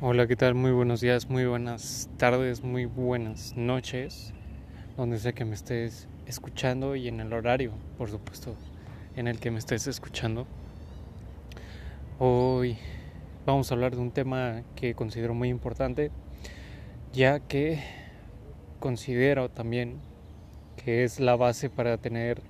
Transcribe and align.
Hola, 0.00 0.28
¿qué 0.28 0.36
tal? 0.36 0.54
Muy 0.54 0.70
buenos 0.70 1.00
días, 1.00 1.28
muy 1.28 1.44
buenas 1.44 2.08
tardes, 2.18 2.62
muy 2.62 2.84
buenas 2.84 3.56
noches, 3.56 4.32
donde 4.96 5.18
sea 5.18 5.32
que 5.32 5.44
me 5.44 5.56
estés 5.56 6.06
escuchando 6.24 6.94
y 6.94 7.08
en 7.08 7.18
el 7.18 7.32
horario, 7.32 7.72
por 7.98 8.08
supuesto, 8.08 8.54
en 9.16 9.26
el 9.26 9.40
que 9.40 9.50
me 9.50 9.58
estés 9.58 9.88
escuchando. 9.88 10.46
Hoy 12.20 12.78
vamos 13.44 13.72
a 13.72 13.74
hablar 13.74 13.96
de 13.96 14.00
un 14.00 14.12
tema 14.12 14.62
que 14.76 14.94
considero 14.94 15.34
muy 15.34 15.48
importante, 15.48 16.12
ya 17.12 17.40
que 17.40 17.82
considero 18.78 19.48
también 19.48 19.96
que 20.76 21.02
es 21.02 21.18
la 21.18 21.34
base 21.34 21.70
para 21.70 21.98
tener 21.98 22.40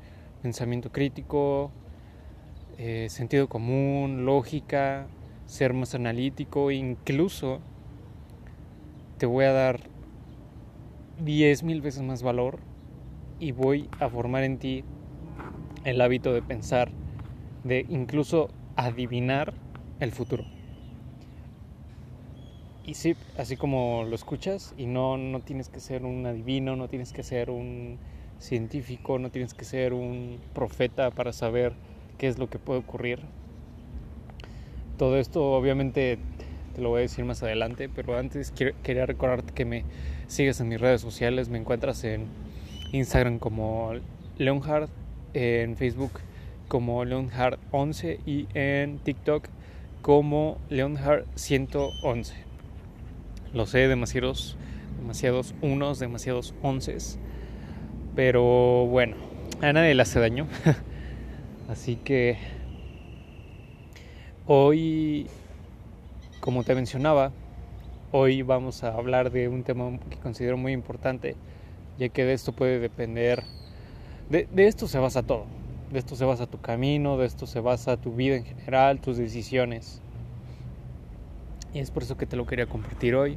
pensamiento 0.42 0.92
crítico, 0.92 1.70
eh, 2.76 3.06
sentido 3.08 3.48
común, 3.48 4.26
lógica, 4.26 5.06
ser 5.48 5.72
más 5.72 5.94
analítico, 5.94 6.70
incluso 6.70 7.60
te 9.16 9.24
voy 9.24 9.46
a 9.46 9.52
dar 9.52 9.80
10 11.24 11.62
mil 11.62 11.80
veces 11.80 12.02
más 12.02 12.22
valor 12.22 12.58
y 13.40 13.52
voy 13.52 13.88
a 13.98 14.08
formar 14.10 14.44
en 14.44 14.58
ti 14.58 14.84
el 15.84 16.00
hábito 16.02 16.34
de 16.34 16.42
pensar, 16.42 16.90
de 17.64 17.86
incluso 17.88 18.50
adivinar 18.76 19.54
el 20.00 20.12
futuro. 20.12 20.44
Y 22.84 22.94
sí, 22.94 23.16
así 23.38 23.56
como 23.56 24.04
lo 24.04 24.14
escuchas, 24.14 24.74
y 24.76 24.86
no, 24.86 25.16
no 25.16 25.40
tienes 25.40 25.70
que 25.70 25.80
ser 25.80 26.04
un 26.04 26.26
adivino, 26.26 26.76
no 26.76 26.88
tienes 26.88 27.12
que 27.12 27.22
ser 27.22 27.50
un 27.50 27.98
científico, 28.38 29.18
no 29.18 29.30
tienes 29.30 29.54
que 29.54 29.64
ser 29.64 29.94
un 29.94 30.38
profeta 30.54 31.10
para 31.10 31.32
saber 31.32 31.72
qué 32.18 32.28
es 32.28 32.38
lo 32.38 32.48
que 32.48 32.58
puede 32.58 32.80
ocurrir. 32.80 33.20
Todo 34.98 35.16
esto 35.16 35.52
obviamente 35.52 36.18
te 36.74 36.82
lo 36.82 36.88
voy 36.88 36.98
a 36.98 37.02
decir 37.02 37.24
más 37.24 37.40
adelante, 37.44 37.88
pero 37.88 38.18
antes 38.18 38.50
quería 38.50 39.06
recordarte 39.06 39.54
que 39.54 39.64
me 39.64 39.84
sigues 40.26 40.58
en 40.60 40.68
mis 40.68 40.80
redes 40.80 41.00
sociales, 41.00 41.48
me 41.48 41.58
encuentras 41.58 42.02
en 42.02 42.26
Instagram 42.90 43.38
como 43.38 43.92
Leonhard, 44.38 44.88
en 45.34 45.76
Facebook 45.76 46.10
como 46.66 47.04
Leonhard11 47.04 48.18
y 48.26 48.48
en 48.54 48.98
TikTok 48.98 49.46
como 50.02 50.58
Leonhard111. 50.68 52.32
Lo 53.54 53.66
sé, 53.66 53.86
demasiados, 53.86 54.56
demasiados 55.00 55.54
unos, 55.62 56.00
demasiados 56.00 56.54
onces, 56.60 57.20
pero 58.16 58.86
bueno, 58.86 59.14
a 59.62 59.72
nadie 59.72 59.94
le 59.94 60.02
hace 60.02 60.18
daño. 60.18 60.48
Así 61.68 61.94
que 61.94 62.57
Hoy, 64.50 65.26
como 66.40 66.64
te 66.64 66.74
mencionaba, 66.74 67.32
hoy 68.12 68.40
vamos 68.40 68.82
a 68.82 68.94
hablar 68.94 69.30
de 69.30 69.46
un 69.46 69.62
tema 69.62 69.98
que 70.08 70.16
considero 70.16 70.56
muy 70.56 70.72
importante, 70.72 71.36
ya 71.98 72.08
que 72.08 72.24
de 72.24 72.32
esto 72.32 72.52
puede 72.52 72.78
depender, 72.78 73.42
de, 74.30 74.48
esto 74.56 74.88
se 74.88 74.98
basa 74.98 75.22
todo, 75.22 75.44
de 75.92 75.98
esto 75.98 76.16
se 76.16 76.24
basa 76.24 76.46
tu 76.46 76.62
camino, 76.62 77.18
de 77.18 77.26
esto 77.26 77.46
se 77.46 77.60
basa 77.60 77.98
tu 77.98 78.14
vida 78.14 78.36
en 78.36 78.46
general, 78.46 79.02
tus 79.02 79.18
decisiones. 79.18 80.00
Y 81.74 81.80
es 81.80 81.90
por 81.90 82.02
eso 82.02 82.16
que 82.16 82.24
te 82.24 82.36
lo 82.36 82.46
quería 82.46 82.64
compartir 82.64 83.16
hoy, 83.16 83.36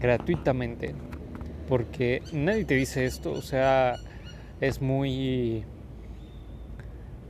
gratuitamente, 0.00 0.96
porque 1.68 2.24
nadie 2.32 2.64
te 2.64 2.74
dice 2.74 3.04
esto, 3.04 3.30
o 3.30 3.42
sea, 3.42 3.94
es 4.60 4.82
muy 4.82 5.62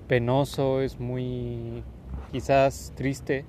penoso, 0.09 0.81
es 0.81 0.99
muy 0.99 1.83
quizás 2.31 2.93
triste 2.97 3.45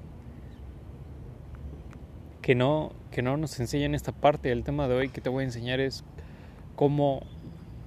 que 2.41 2.55
no, 2.55 2.91
que 3.11 3.21
no 3.21 3.37
nos 3.37 3.59
enseñen 3.59 3.95
esta 3.95 4.11
parte. 4.11 4.51
El 4.51 4.63
tema 4.63 4.87
de 4.87 4.95
hoy 4.95 5.09
que 5.09 5.21
te 5.21 5.29
voy 5.29 5.43
a 5.43 5.45
enseñar 5.45 5.79
es 5.79 6.03
cómo, 6.75 7.21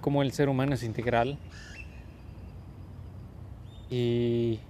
cómo 0.00 0.22
el 0.22 0.32
ser 0.32 0.48
humano 0.48 0.74
es 0.74 0.82
integral. 0.82 1.38
Y, 3.90 4.60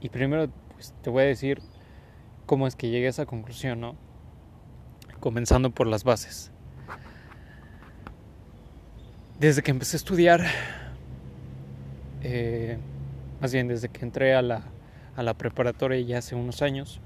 y 0.00 0.08
primero 0.08 0.48
pues, 0.72 0.94
te 1.02 1.10
voy 1.10 1.24
a 1.24 1.26
decir 1.26 1.60
cómo 2.46 2.66
es 2.66 2.76
que 2.76 2.88
llegué 2.88 3.06
a 3.06 3.10
esa 3.10 3.26
conclusión, 3.26 3.80
¿no? 3.80 3.96
Comenzando 5.20 5.70
por 5.70 5.86
las 5.86 6.04
bases. 6.04 6.50
Desde 9.38 9.62
que 9.62 9.72
empecé 9.72 9.96
a 9.96 9.98
estudiar, 9.98 10.44
eh, 12.22 12.78
más 13.40 13.52
bien 13.52 13.66
desde 13.66 13.88
que 13.88 14.04
entré 14.04 14.34
a 14.34 14.42
la, 14.42 14.62
a 15.16 15.22
la 15.22 15.34
preparatoria 15.34 16.00
ya 16.00 16.18
hace 16.18 16.34
unos 16.34 16.62
años, 16.62 17.00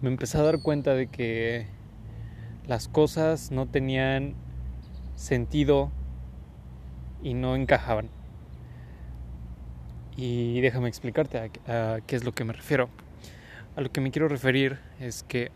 me 0.00 0.08
empecé 0.08 0.38
a 0.38 0.42
dar 0.42 0.60
cuenta 0.62 0.94
de 0.94 1.06
que 1.06 1.66
las 2.66 2.88
cosas 2.88 3.50
no 3.50 3.66
tenían 3.66 4.34
sentido 5.14 5.90
y 7.22 7.34
no 7.34 7.54
encajaban. 7.54 8.08
Y 10.16 10.60
déjame 10.60 10.88
explicarte 10.88 11.50
a, 11.66 12.00
qué 12.06 12.16
es 12.16 12.24
lo 12.24 12.32
que 12.32 12.44
me 12.44 12.52
refiero. 12.52 12.88
A 13.76 13.80
lo 13.80 13.90
que 13.90 14.00
me 14.00 14.10
quiero 14.10 14.28
referir 14.28 14.78
es 15.00 15.22
que 15.22 15.50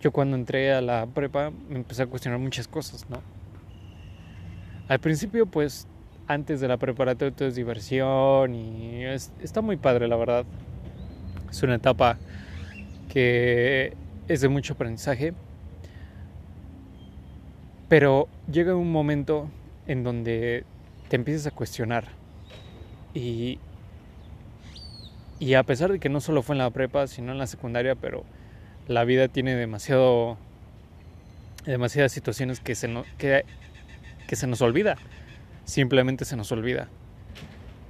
yo 0.00 0.12
cuando 0.12 0.36
entré 0.36 0.72
a 0.72 0.82
la 0.82 1.06
prepa 1.06 1.50
me 1.50 1.76
empecé 1.76 2.02
a 2.02 2.06
cuestionar 2.06 2.38
muchas 2.38 2.68
cosas, 2.68 3.08
¿no? 3.08 3.22
Al 4.88 4.98
principio 4.98 5.46
pues 5.46 5.86
antes 6.26 6.60
de 6.60 6.68
la 6.68 6.76
preparatoria 6.76 7.34
todo 7.34 7.48
es 7.48 7.54
diversión 7.54 8.54
y 8.54 9.04
está 9.04 9.60
muy 9.60 9.76
padre 9.76 10.08
la 10.08 10.16
verdad. 10.16 10.44
Es 11.50 11.62
una 11.62 11.76
etapa 11.76 12.18
que 13.08 13.94
es 14.26 14.40
de 14.40 14.48
mucho 14.48 14.74
aprendizaje, 14.74 15.34
pero 17.88 18.28
llega 18.50 18.74
un 18.74 18.90
momento 18.90 19.48
en 19.86 20.02
donde 20.02 20.64
te 21.08 21.16
empiezas 21.16 21.46
a 21.46 21.50
cuestionar 21.50 22.08
y, 23.12 23.58
y 25.38 25.54
a 25.54 25.62
pesar 25.62 25.92
de 25.92 26.00
que 26.00 26.08
no 26.08 26.20
solo 26.20 26.42
fue 26.42 26.54
en 26.54 26.58
la 26.58 26.70
prepa, 26.70 27.06
sino 27.06 27.32
en 27.32 27.38
la 27.38 27.46
secundaria, 27.46 27.94
pero 27.94 28.24
la 28.88 29.04
vida 29.04 29.28
tiene 29.28 29.54
demasiado 29.54 30.36
demasiadas 31.66 32.12
situaciones 32.12 32.60
que 32.60 32.74
se, 32.74 32.92
que, 33.16 33.44
que 34.26 34.36
se 34.36 34.46
nos 34.46 34.60
olvida 34.60 34.96
simplemente 35.64 36.24
se 36.24 36.36
nos 36.36 36.52
olvida. 36.52 36.88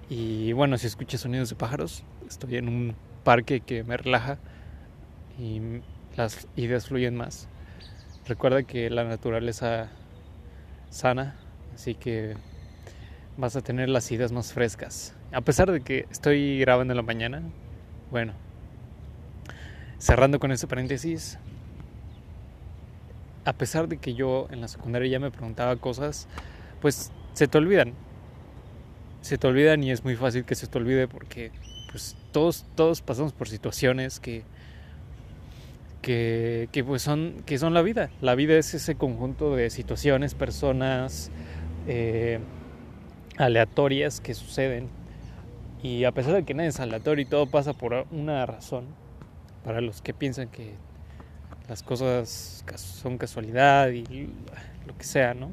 Y 0.08 0.52
bueno, 0.52 0.78
si 0.78 0.86
escuchas 0.86 1.22
sonidos 1.22 1.50
de 1.50 1.56
pájaros, 1.56 2.04
estoy 2.28 2.56
en 2.56 2.68
un 2.68 2.94
parque 3.24 3.60
que 3.60 3.84
me 3.84 3.96
relaja 3.96 4.38
y 5.38 5.60
las 6.16 6.46
ideas 6.56 6.86
fluyen 6.86 7.16
más. 7.16 7.48
Recuerda 8.26 8.62
que 8.62 8.90
la 8.90 9.04
naturaleza 9.04 9.88
sana, 10.90 11.36
así 11.74 11.94
que 11.94 12.36
vas 13.36 13.56
a 13.56 13.62
tener 13.62 13.88
las 13.88 14.10
ideas 14.12 14.32
más 14.32 14.52
frescas. 14.52 15.14
A 15.32 15.40
pesar 15.40 15.70
de 15.72 15.80
que 15.80 16.06
estoy 16.10 16.60
grabando 16.60 16.92
en 16.92 16.96
la 16.96 17.02
mañana, 17.02 17.42
bueno, 18.10 18.32
cerrando 19.98 20.38
con 20.38 20.52
ese 20.52 20.66
paréntesis, 20.66 21.38
a 23.44 23.52
pesar 23.52 23.88
de 23.88 23.98
que 23.98 24.14
yo 24.14 24.46
en 24.50 24.60
la 24.60 24.68
secundaria 24.68 25.10
ya 25.10 25.18
me 25.18 25.30
preguntaba 25.30 25.76
cosas, 25.76 26.28
pues 26.80 27.10
se 27.34 27.48
te 27.48 27.58
olvidan. 27.58 27.92
Se 29.20 29.38
te 29.38 29.46
olvidan 29.46 29.82
y 29.82 29.90
es 29.90 30.04
muy 30.04 30.16
fácil 30.16 30.44
que 30.44 30.54
se 30.54 30.66
te 30.66 30.78
olvide 30.78 31.08
porque 31.08 31.50
pues 31.90 32.16
todos, 32.32 32.66
todos 32.74 33.02
pasamos 33.02 33.32
por 33.32 33.48
situaciones 33.48 34.20
que, 34.20 34.42
que, 36.02 36.84
pues 36.86 37.02
son, 37.02 37.42
que 37.46 37.58
son 37.58 37.74
la 37.74 37.82
vida. 37.82 38.10
La 38.20 38.34
vida 38.34 38.56
es 38.56 38.74
ese 38.74 38.94
conjunto 38.94 39.54
de 39.56 39.70
situaciones, 39.70 40.34
personas 40.34 41.30
eh, 41.86 42.40
aleatorias 43.36 44.20
que 44.20 44.34
suceden. 44.34 44.88
Y 45.82 46.04
a 46.04 46.12
pesar 46.12 46.34
de 46.34 46.44
que 46.44 46.54
nada 46.54 46.68
es 46.68 46.80
aleatorio 46.80 47.22
y 47.22 47.28
todo 47.28 47.46
pasa 47.46 47.72
por 47.72 48.06
una 48.10 48.46
razón, 48.46 48.86
para 49.64 49.80
los 49.80 50.02
que 50.02 50.14
piensan 50.14 50.48
que 50.48 50.74
las 51.68 51.82
cosas 51.82 52.64
son 52.76 53.18
casualidad 53.18 53.90
y 53.90 54.28
lo 54.86 54.96
que 54.96 55.04
sea, 55.04 55.34
¿no? 55.34 55.50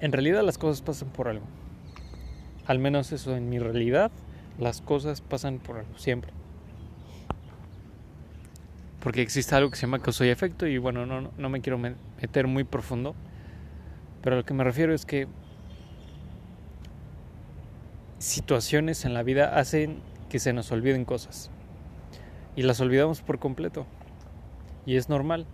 En 0.00 0.12
realidad 0.12 0.42
las 0.42 0.56
cosas 0.56 0.80
pasan 0.80 1.08
por 1.10 1.28
algo. 1.28 1.44
Al 2.66 2.78
menos 2.78 3.12
eso 3.12 3.36
en 3.36 3.48
mi 3.50 3.58
realidad, 3.58 4.10
las 4.58 4.80
cosas 4.80 5.20
pasan 5.20 5.58
por 5.58 5.78
algo 5.78 5.98
siempre. 5.98 6.32
Porque 9.00 9.22
existe 9.22 9.54
algo 9.54 9.70
que 9.70 9.76
se 9.76 9.82
llama 9.82 9.98
causa 9.98 10.24
y 10.24 10.28
efecto 10.28 10.66
y 10.66 10.78
bueno, 10.78 11.06
no, 11.06 11.30
no 11.36 11.48
me 11.48 11.60
quiero 11.60 11.78
meter 11.78 12.46
muy 12.46 12.64
profundo. 12.64 13.14
Pero 14.22 14.36
a 14.36 14.38
lo 14.38 14.44
que 14.44 14.54
me 14.54 14.64
refiero 14.64 14.94
es 14.94 15.04
que 15.04 15.26
situaciones 18.18 19.04
en 19.04 19.14
la 19.14 19.22
vida 19.22 19.58
hacen 19.58 20.00
que 20.28 20.38
se 20.38 20.52
nos 20.52 20.70
olviden 20.72 21.04
cosas. 21.04 21.50
Y 22.56 22.62
las 22.62 22.80
olvidamos 22.80 23.20
por 23.20 23.38
completo. 23.38 23.86
Y 24.86 24.96
es 24.96 25.08
normal. 25.08 25.46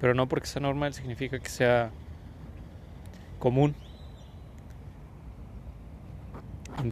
Pero 0.00 0.14
no 0.14 0.28
porque 0.28 0.46
sea 0.46 0.60
normal 0.60 0.94
significa 0.94 1.38
que 1.38 1.48
sea 1.48 1.90
común. 3.38 3.74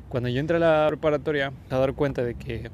Cuando 0.09 0.29
yo 0.29 0.41
entré 0.41 0.57
a 0.57 0.61
la 0.61 0.87
preparatoria, 0.89 1.53
a 1.71 1.77
dar 1.77 1.93
cuenta 1.95 2.23
de 2.23 2.35
que 2.35 2.71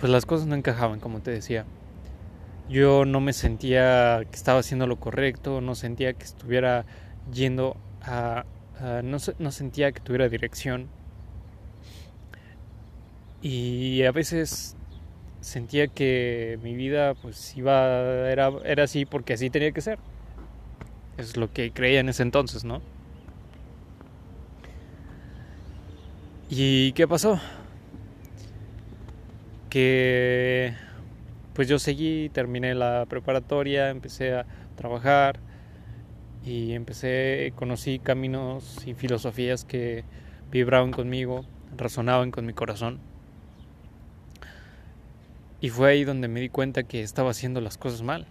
pues 0.00 0.12
las 0.12 0.26
cosas 0.26 0.46
no 0.46 0.54
encajaban, 0.54 1.00
como 1.00 1.20
te 1.20 1.30
decía. 1.30 1.64
Yo 2.68 3.04
no 3.04 3.20
me 3.20 3.32
sentía 3.32 4.24
que 4.30 4.36
estaba 4.36 4.60
haciendo 4.60 4.86
lo 4.86 4.96
correcto, 4.96 5.60
no 5.60 5.74
sentía 5.74 6.12
que 6.12 6.24
estuviera 6.24 6.84
yendo 7.32 7.76
a... 8.02 8.44
no, 9.02 9.18
no 9.38 9.50
sentía 9.52 9.92
que 9.92 10.00
tuviera 10.00 10.28
dirección. 10.28 10.88
Y 13.40 14.02
a 14.02 14.12
veces 14.12 14.76
sentía 15.40 15.88
que 15.88 16.58
mi 16.62 16.74
vida 16.74 17.14
pues 17.14 17.56
iba 17.56 18.30
era, 18.30 18.50
era 18.64 18.84
así 18.84 19.04
porque 19.06 19.34
así 19.34 19.50
tenía 19.50 19.72
que 19.72 19.80
ser. 19.80 19.98
Es 21.18 21.36
lo 21.36 21.52
que 21.52 21.72
creía 21.72 21.98
en 21.98 22.08
ese 22.08 22.22
entonces, 22.22 22.64
¿no? 22.64 22.80
¿Y 26.48 26.92
qué 26.92 27.08
pasó? 27.08 27.40
Que 29.68 30.74
pues 31.54 31.66
yo 31.66 31.80
seguí, 31.80 32.28
terminé 32.28 32.74
la 32.76 33.04
preparatoria, 33.06 33.90
empecé 33.90 34.32
a 34.32 34.46
trabajar 34.76 35.40
y 36.44 36.72
empecé, 36.72 37.52
conocí 37.56 37.98
caminos 37.98 38.86
y 38.86 38.94
filosofías 38.94 39.64
que 39.64 40.04
vibraban 40.52 40.92
conmigo, 40.92 41.44
razonaban 41.76 42.30
con 42.30 42.46
mi 42.46 42.52
corazón. 42.52 43.00
Y 45.60 45.70
fue 45.70 45.90
ahí 45.90 46.04
donde 46.04 46.28
me 46.28 46.40
di 46.40 46.48
cuenta 46.48 46.84
que 46.84 47.02
estaba 47.02 47.32
haciendo 47.32 47.60
las 47.60 47.76
cosas 47.76 48.02
mal. 48.02 48.28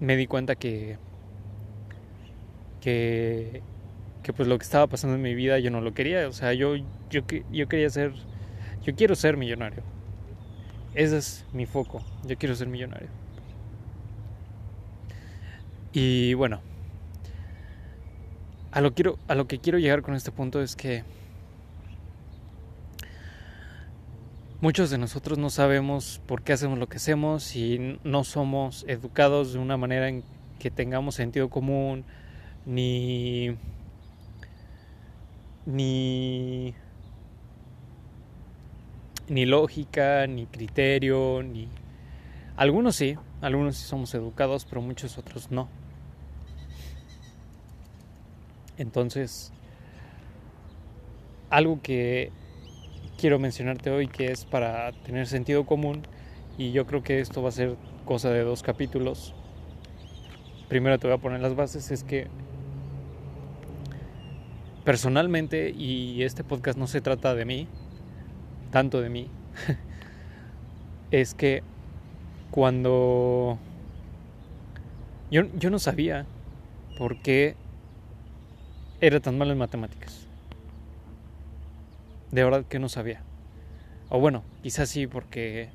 Me 0.00 0.16
di 0.16 0.26
cuenta 0.26 0.56
que 0.56 0.98
que 2.80 3.62
que 4.22 4.32
pues 4.32 4.48
lo 4.48 4.58
que 4.58 4.64
estaba 4.64 4.86
pasando 4.86 5.16
en 5.16 5.22
mi 5.22 5.34
vida 5.34 5.58
yo 5.58 5.70
no 5.70 5.80
lo 5.80 5.94
quería, 5.94 6.28
o 6.28 6.32
sea, 6.32 6.52
yo 6.52 6.76
yo 7.10 7.22
yo 7.50 7.68
quería 7.68 7.88
ser 7.90 8.12
yo 8.84 8.94
quiero 8.94 9.14
ser 9.14 9.36
millonario. 9.36 9.82
Ese 10.94 11.18
es 11.18 11.44
mi 11.52 11.66
foco. 11.66 12.02
Yo 12.24 12.36
quiero 12.38 12.54
ser 12.54 12.68
millonario. 12.68 13.08
Y 15.92 16.34
bueno, 16.34 16.60
a 18.70 18.80
lo 18.80 18.94
quiero 18.94 19.18
a 19.28 19.34
lo 19.34 19.46
que 19.46 19.58
quiero 19.58 19.78
llegar 19.78 20.02
con 20.02 20.14
este 20.14 20.30
punto 20.30 20.62
es 20.62 20.76
que 20.76 21.04
muchos 24.66 24.90
de 24.90 24.98
nosotros 24.98 25.38
no 25.38 25.48
sabemos 25.48 26.20
por 26.26 26.42
qué 26.42 26.52
hacemos 26.52 26.76
lo 26.76 26.88
que 26.88 26.96
hacemos 26.96 27.54
y 27.54 28.00
no 28.02 28.24
somos 28.24 28.84
educados 28.88 29.52
de 29.52 29.60
una 29.60 29.76
manera 29.76 30.08
en 30.08 30.24
que 30.58 30.72
tengamos 30.72 31.14
sentido 31.14 31.48
común 31.48 32.04
ni 32.64 33.56
ni 35.66 36.74
ni 39.28 39.46
lógica, 39.46 40.26
ni 40.26 40.46
criterio, 40.46 41.44
ni 41.44 41.68
algunos 42.56 42.96
sí, 42.96 43.16
algunos 43.42 43.76
sí 43.76 43.86
somos 43.86 44.12
educados, 44.16 44.64
pero 44.64 44.82
muchos 44.82 45.16
otros 45.16 45.52
no. 45.52 45.68
Entonces, 48.78 49.52
algo 51.50 51.80
que 51.82 52.32
quiero 53.18 53.38
mencionarte 53.38 53.90
hoy 53.90 54.08
que 54.08 54.30
es 54.32 54.44
para 54.44 54.92
tener 54.92 55.26
sentido 55.26 55.64
común 55.66 56.02
y 56.58 56.72
yo 56.72 56.86
creo 56.86 57.02
que 57.02 57.20
esto 57.20 57.42
va 57.42 57.48
a 57.48 57.52
ser 57.52 57.76
cosa 58.04 58.30
de 58.30 58.42
dos 58.42 58.62
capítulos. 58.62 59.34
Primero 60.68 60.98
te 60.98 61.06
voy 61.06 61.16
a 61.16 61.20
poner 61.20 61.40
las 61.40 61.54
bases, 61.54 61.90
es 61.90 62.02
que 62.02 62.28
personalmente, 64.84 65.70
y 65.70 66.22
este 66.22 66.44
podcast 66.44 66.78
no 66.78 66.86
se 66.86 67.00
trata 67.00 67.34
de 67.34 67.44
mí, 67.44 67.68
tanto 68.70 69.00
de 69.00 69.10
mí, 69.10 69.28
es 71.10 71.34
que 71.34 71.62
cuando 72.50 73.58
yo, 75.30 75.42
yo 75.58 75.70
no 75.70 75.78
sabía 75.78 76.26
por 76.96 77.20
qué 77.20 77.56
era 79.00 79.20
tan 79.20 79.36
malo 79.36 79.52
en 79.52 79.58
matemáticas. 79.58 80.25
De 82.30 82.44
verdad 82.44 82.64
que 82.64 82.78
no 82.78 82.88
sabía. 82.88 83.22
O 84.08 84.20
bueno, 84.20 84.44
quizás 84.62 84.88
sí, 84.88 85.06
porque 85.06 85.68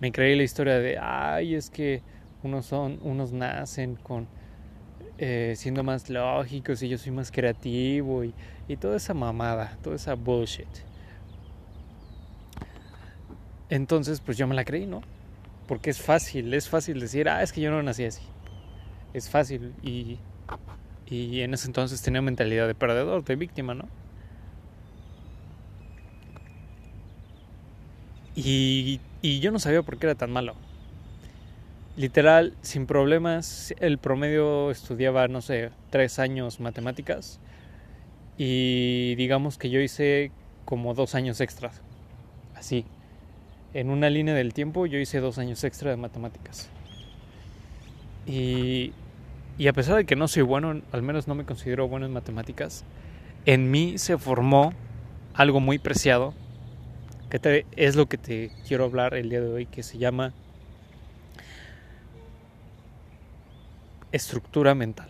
me 0.00 0.12
creí 0.12 0.36
la 0.36 0.42
historia 0.42 0.78
de, 0.78 0.98
ay, 0.98 1.54
es 1.54 1.70
que 1.70 2.02
unos 2.42 2.66
son, 2.66 2.98
unos 3.02 3.32
nacen 3.32 3.96
con 3.96 4.26
eh, 5.16 5.54
siendo 5.56 5.84
más 5.84 6.10
lógicos 6.10 6.82
y 6.82 6.88
yo 6.88 6.98
soy 6.98 7.12
más 7.12 7.30
creativo 7.30 8.24
y, 8.24 8.34
y 8.66 8.76
toda 8.76 8.96
esa 8.96 9.14
mamada, 9.14 9.78
toda 9.82 9.96
esa 9.96 10.14
bullshit. 10.14 10.68
Entonces, 13.70 14.20
pues 14.20 14.36
yo 14.36 14.46
me 14.46 14.54
la 14.54 14.64
creí, 14.64 14.86
¿no? 14.86 15.02
Porque 15.66 15.90
es 15.90 16.00
fácil, 16.00 16.52
es 16.52 16.68
fácil 16.68 17.00
decir, 17.00 17.28
ah, 17.28 17.42
es 17.42 17.52
que 17.52 17.60
yo 17.60 17.70
no 17.70 17.82
nací 17.82 18.04
así. 18.04 18.22
Es 19.14 19.30
fácil 19.30 19.72
y, 19.82 20.18
y 21.06 21.40
en 21.40 21.54
ese 21.54 21.68
entonces 21.68 22.02
tenía 22.02 22.20
mentalidad 22.20 22.66
de 22.66 22.74
perdedor, 22.74 23.24
de 23.24 23.36
víctima, 23.36 23.74
¿no? 23.74 23.88
Y, 28.36 29.00
yo 29.22 29.50
no 29.52 29.58
sabía 29.58 29.82
por 29.82 29.98
qué 29.98 30.06
era 30.06 30.14
tan 30.14 30.30
malo 30.30 30.54
literal, 31.96 32.54
sin 32.60 32.86
problemas, 32.86 33.72
el 33.78 33.98
promedio 33.98 34.70
estudiaba, 34.70 35.28
no 35.28 35.40
sé, 35.40 35.70
tres 35.90 36.18
años 36.18 36.58
matemáticas 36.58 37.38
y 38.36 39.14
digamos 39.14 39.58
que 39.58 39.70
yo 39.70 39.80
hice 39.80 40.32
como 40.64 40.94
dos 40.94 41.14
años 41.14 41.40
extras, 41.40 41.82
así. 42.56 42.84
En 43.74 43.90
una 43.90 44.10
línea 44.10 44.34
del 44.34 44.54
tiempo 44.54 44.86
yo 44.86 44.98
hice 44.98 45.20
dos 45.20 45.38
años 45.38 45.62
extra 45.64 45.90
de 45.90 45.96
matemáticas. 45.96 46.68
Y, 48.26 48.92
y 49.58 49.68
a 49.68 49.72
pesar 49.72 49.96
de 49.96 50.04
que 50.04 50.16
no 50.16 50.28
soy 50.28 50.42
bueno, 50.42 50.80
al 50.92 51.02
menos 51.02 51.28
no 51.28 51.34
me 51.34 51.44
considero 51.44 51.88
bueno 51.88 52.06
en 52.06 52.12
matemáticas, 52.12 52.84
en 53.46 53.70
mí 53.70 53.98
se 53.98 54.16
formó 54.16 54.72
algo 55.34 55.60
muy 55.60 55.78
preciado, 55.78 56.34
es 57.76 57.96
lo 57.96 58.06
que 58.06 58.16
te 58.16 58.52
quiero 58.66 58.84
hablar 58.84 59.14
el 59.14 59.28
día 59.28 59.40
de 59.40 59.52
hoy, 59.52 59.66
que 59.66 59.82
se 59.82 59.98
llama 59.98 60.32
estructura 64.12 64.74
mental. 64.74 65.08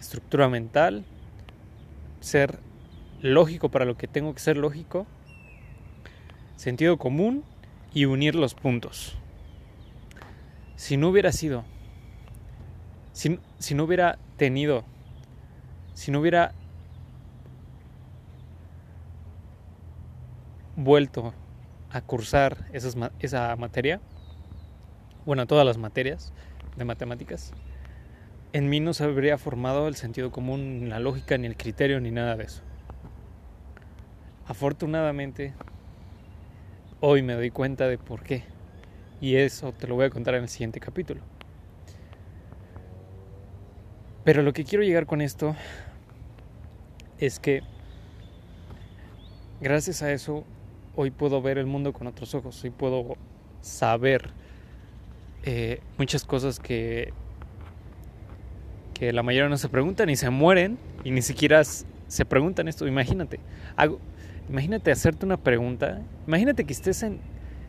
Estructura 0.00 0.48
mental, 0.48 1.04
ser 2.20 2.58
lógico 3.20 3.70
para 3.70 3.84
lo 3.84 3.96
que 3.96 4.08
tengo 4.08 4.34
que 4.34 4.40
ser 4.40 4.56
lógico, 4.56 5.06
sentido 6.56 6.96
común 6.96 7.44
y 7.94 8.06
unir 8.06 8.34
los 8.34 8.54
puntos. 8.54 9.16
Si 10.74 10.96
no 10.96 11.10
hubiera 11.10 11.30
sido, 11.30 11.64
si, 13.12 13.38
no 13.74 13.84
hubiera 13.84 14.18
tenido, 14.36 14.84
si 15.94 16.10
no 16.10 16.20
hubiera 16.20 16.52
vuelto 20.76 21.34
a 21.90 22.00
cursar 22.02 22.66
esa 22.72 23.56
materia, 23.56 24.00
bueno, 25.24 25.46
todas 25.46 25.66
las 25.66 25.78
materias, 25.78 26.32
de 26.76 26.84
matemáticas, 26.84 27.52
en 28.52 28.68
mí 28.68 28.80
no 28.80 28.94
se 28.94 29.04
habría 29.04 29.38
formado 29.38 29.88
el 29.88 29.96
sentido 29.96 30.30
común, 30.30 30.88
la 30.88 31.00
lógica, 31.00 31.36
ni 31.36 31.46
el 31.46 31.56
criterio, 31.56 32.00
ni 32.00 32.10
nada 32.10 32.36
de 32.36 32.44
eso. 32.44 32.62
Afortunadamente, 34.46 35.54
hoy 37.00 37.22
me 37.22 37.34
doy 37.34 37.50
cuenta 37.50 37.88
de 37.88 37.98
por 37.98 38.22
qué. 38.22 38.44
Y 39.20 39.36
eso 39.36 39.72
te 39.72 39.88
lo 39.88 39.94
voy 39.96 40.06
a 40.06 40.10
contar 40.10 40.34
en 40.34 40.42
el 40.42 40.48
siguiente 40.48 40.78
capítulo. 40.78 41.20
Pero 44.24 44.42
lo 44.42 44.52
que 44.52 44.64
quiero 44.64 44.84
llegar 44.84 45.06
con 45.06 45.20
esto 45.20 45.56
es 47.18 47.40
que 47.40 47.62
gracias 49.60 50.02
a 50.02 50.12
eso 50.12 50.44
hoy 50.96 51.10
puedo 51.10 51.40
ver 51.42 51.58
el 51.58 51.66
mundo 51.66 51.92
con 51.92 52.06
otros 52.06 52.34
ojos, 52.34 52.62
hoy 52.64 52.70
puedo 52.70 53.16
saber 53.60 54.30
eh, 55.44 55.80
muchas 55.98 56.24
cosas 56.24 56.58
que, 56.58 57.12
que 58.94 59.12
la 59.12 59.22
mayoría 59.22 59.48
no 59.48 59.58
se 59.58 59.68
preguntan 59.68 60.10
y 60.10 60.16
se 60.16 60.30
mueren 60.30 60.78
y 61.04 61.10
ni 61.10 61.22
siquiera 61.22 61.62
se 61.64 62.24
preguntan 62.24 62.66
esto. 62.66 62.86
Imagínate, 62.88 63.40
hago, 63.76 64.00
imagínate 64.48 64.90
hacerte 64.90 65.26
una 65.26 65.36
pregunta, 65.36 66.02
imagínate 66.26 66.64
que 66.64 66.72
estés 66.72 67.02
en, 67.02 67.20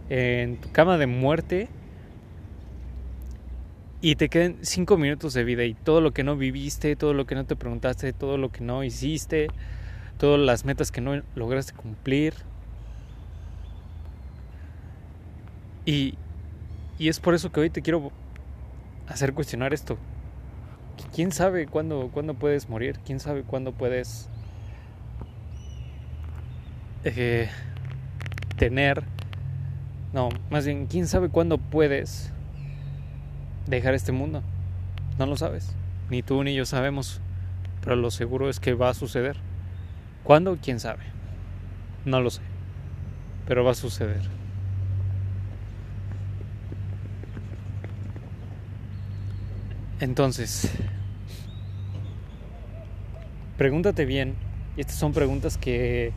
en 0.10 0.58
tu 0.58 0.72
cama 0.72 0.98
de 0.98 1.08
muerte 1.08 1.70
y 4.00 4.16
te 4.16 4.30
queden 4.30 4.58
cinco 4.62 4.98
minutos 4.98 5.34
de 5.34 5.44
vida 5.44 5.66
y 5.66 5.74
todo 5.74 6.02
lo 6.02 6.12
que 6.12 6.24
no 6.24 6.38
viviste, 6.38 6.96
todo 6.96 7.14
lo 7.14 7.26
que 7.26 7.36
no 7.36 7.46
te 7.46 7.56
preguntaste, 7.56 8.14
todo 8.14 8.38
lo 8.38 8.52
que 8.52 8.64
no 8.64 8.84
hiciste, 8.84 9.48
todas 10.18 10.40
las 10.40 10.66
metas 10.66 10.92
que 10.92 11.02
no 11.02 11.22
lograste 11.36 11.74
cumplir. 11.74 12.34
Y, 15.88 16.16
y 17.00 17.08
es 17.08 17.20
por 17.22 17.34
eso 17.34 17.52
que 17.52 17.62
hoy 17.62 17.70
te 17.72 17.82
quiero 17.82 18.12
hacer 19.08 19.34
cuestionar 19.34 19.74
esto. 19.74 19.98
¿Quién 21.16 21.32
sabe 21.32 21.66
cuándo, 21.66 22.10
cuándo 22.14 22.34
puedes 22.34 22.68
morir? 22.68 23.00
¿Quién 23.06 23.20
sabe 23.20 23.44
cuándo 23.44 23.72
puedes 23.72 24.30
eh, 27.06 27.50
tener, 28.58 29.04
no, 30.12 30.28
más 30.50 30.66
bien, 30.66 30.88
quién 30.88 31.08
sabe 31.08 31.30
cuándo 31.30 31.58
puedes 31.58 32.34
dejar 33.68 33.94
este 33.94 34.12
mundo. 34.12 34.44
No 35.18 35.26
lo 35.26 35.38
sabes. 35.38 35.74
Ni 36.10 36.22
tú 36.22 36.44
ni 36.44 36.54
yo 36.54 36.66
sabemos. 36.66 37.22
Pero 37.82 37.96
lo 37.96 38.12
seguro 38.12 38.50
es 38.50 38.60
que 38.60 38.74
va 38.74 38.90
a 38.90 38.94
suceder. 38.94 39.38
¿Cuándo? 40.24 40.58
¿Quién 40.62 40.82
sabe? 40.82 41.04
No 42.04 42.20
lo 42.20 42.30
sé. 42.30 42.42
Pero 43.48 43.64
va 43.64 43.72
a 43.72 43.76
suceder. 43.76 44.37
Entonces, 50.00 50.72
pregúntate 53.58 54.06
bien. 54.06 54.36
Y 54.76 54.82
estas 54.82 54.98
son 54.98 55.14
preguntas 55.14 55.58
que, 55.58 56.14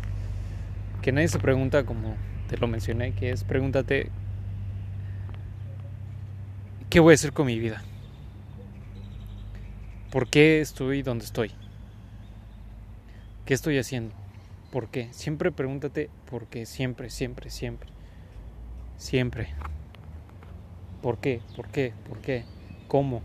que 1.01 1.13
nadie 1.13 1.29
se 1.29 1.39
pregunta 1.39 1.85
como 1.85 2.15
te 2.49 2.59
lo 2.59 2.67
mencioné, 2.67 3.13
que 3.13 3.31
es 3.31 3.45
pregúntate, 3.45 4.11
¿qué 6.91 7.01
voy 7.01 7.13
a 7.13 7.15
hacer 7.15 7.33
con 7.33 7.47
mi 7.47 7.59
vida? 7.59 7.83
¿Por 10.11 10.29
qué 10.29 10.61
estoy 10.61 11.03
donde 11.03 11.25
estoy? 11.25 11.53
¿Qué 13.47 13.55
estoy 13.55 13.79
haciendo? 13.79 14.15
¿Por 14.73 14.89
qué? 14.89 15.09
Siempre 15.13 15.53
pregúntate 15.53 16.11
por 16.29 16.47
qué, 16.49 16.67
siempre, 16.67 17.09
siempre, 17.09 17.51
siempre. 17.51 17.89
Siempre. 18.99 19.55
¿Por 21.01 21.19
qué? 21.19 21.41
¿Por 21.57 21.69
qué? 21.69 21.95
¿Por 22.09 22.19
qué? 22.19 22.45
¿Cómo? 22.89 23.23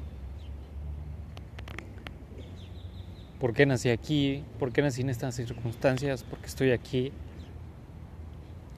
Por 3.39 3.53
qué 3.53 3.65
nací 3.65 3.89
aquí, 3.89 4.43
por 4.59 4.71
qué 4.71 4.81
nací 4.81 5.01
en 5.01 5.09
estas 5.09 5.35
circunstancias, 5.35 6.23
por 6.23 6.39
qué 6.39 6.45
estoy 6.47 6.71
aquí. 6.71 7.11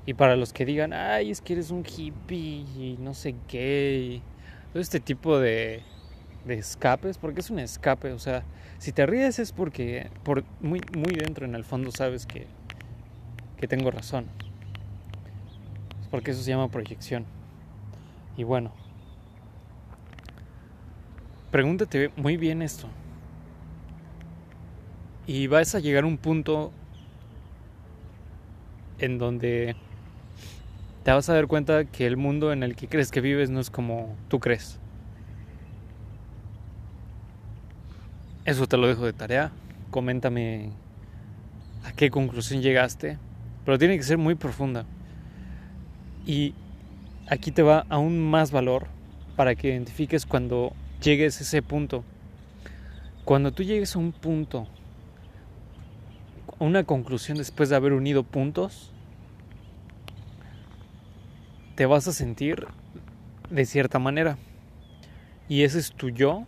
Y 0.05 0.13
para 0.13 0.35
los 0.35 0.53
que 0.53 0.65
digan, 0.65 0.93
ay, 0.93 1.31
es 1.31 1.41
que 1.41 1.53
eres 1.53 1.69
un 1.69 1.83
hippie 1.85 2.65
y 2.77 2.97
no 2.99 3.13
sé 3.13 3.35
qué, 3.47 4.21
todo 4.71 4.81
este 4.81 4.99
tipo 4.99 5.37
de, 5.37 5.83
de 6.45 6.53
escapes, 6.55 7.17
porque 7.17 7.41
es 7.41 7.49
un 7.49 7.59
escape, 7.59 8.13
o 8.13 8.19
sea, 8.19 8.43
si 8.79 8.91
te 8.91 9.05
ríes 9.05 9.39
es 9.39 9.51
porque 9.51 10.09
por 10.23 10.43
muy, 10.61 10.81
muy 10.95 11.13
dentro 11.13 11.45
en 11.45 11.55
el 11.55 11.63
fondo 11.63 11.91
sabes 11.91 12.25
que, 12.25 12.47
que 13.57 13.67
tengo 13.67 13.91
razón. 13.91 14.27
Es 16.01 16.07
porque 16.07 16.31
eso 16.31 16.41
se 16.41 16.51
llama 16.51 16.69
proyección. 16.69 17.25
Y 18.37 18.43
bueno, 18.43 18.71
pregúntate 21.51 22.11
muy 22.15 22.37
bien 22.37 22.61
esto. 22.61 22.87
Y 25.27 25.47
vas 25.47 25.75
a 25.75 25.79
llegar 25.79 26.05
a 26.05 26.07
un 26.07 26.17
punto 26.17 26.71
en 28.97 29.17
donde 29.17 29.75
te 31.03 31.11
vas 31.11 31.27
a 31.29 31.33
dar 31.33 31.47
cuenta 31.47 31.83
que 31.83 32.07
el 32.07 32.15
mundo 32.15 32.53
en 32.53 32.63
el 32.63 32.77
que 32.77 32.87
crees 32.87 33.11
que 33.11 33.19
vives 33.19 33.49
no 33.49 33.59
es 33.59 33.69
como 33.69 34.15
tú 34.29 34.39
crees. 34.39 34.79
Eso 38.45 38.67
te 38.67 38.77
lo 38.77 38.87
dejo 38.87 39.05
de 39.05 39.11
tarea. 39.11 39.51
Coméntame 39.91 40.71
a 41.83 41.91
qué 41.91 42.09
conclusión 42.09 42.61
llegaste. 42.61 43.17
Pero 43.65 43.77
tiene 43.77 43.97
que 43.97 44.03
ser 44.03 44.17
muy 44.17 44.35
profunda. 44.35 44.85
Y 46.25 46.53
aquí 47.29 47.51
te 47.51 47.63
va 47.63 47.85
aún 47.89 48.17
más 48.17 48.51
valor 48.51 48.87
para 49.35 49.55
que 49.55 49.67
identifiques 49.67 50.25
cuando 50.25 50.71
llegues 51.01 51.39
a 51.39 51.43
ese 51.43 51.61
punto. 51.61 52.05
Cuando 53.25 53.51
tú 53.51 53.63
llegues 53.63 53.93
a 53.97 53.99
un 53.99 54.13
punto 54.13 54.67
una 56.59 56.83
conclusión 56.83 57.37
después 57.37 57.69
de 57.69 57.75
haber 57.75 57.93
unido 57.93 58.23
puntos, 58.23 58.91
te 61.75 61.85
vas 61.85 62.07
a 62.07 62.13
sentir 62.13 62.65
de 63.49 63.65
cierta 63.65 63.99
manera. 63.99 64.37
Y 65.47 65.63
ese 65.63 65.79
es 65.79 65.91
tu 65.91 66.09
yo, 66.09 66.45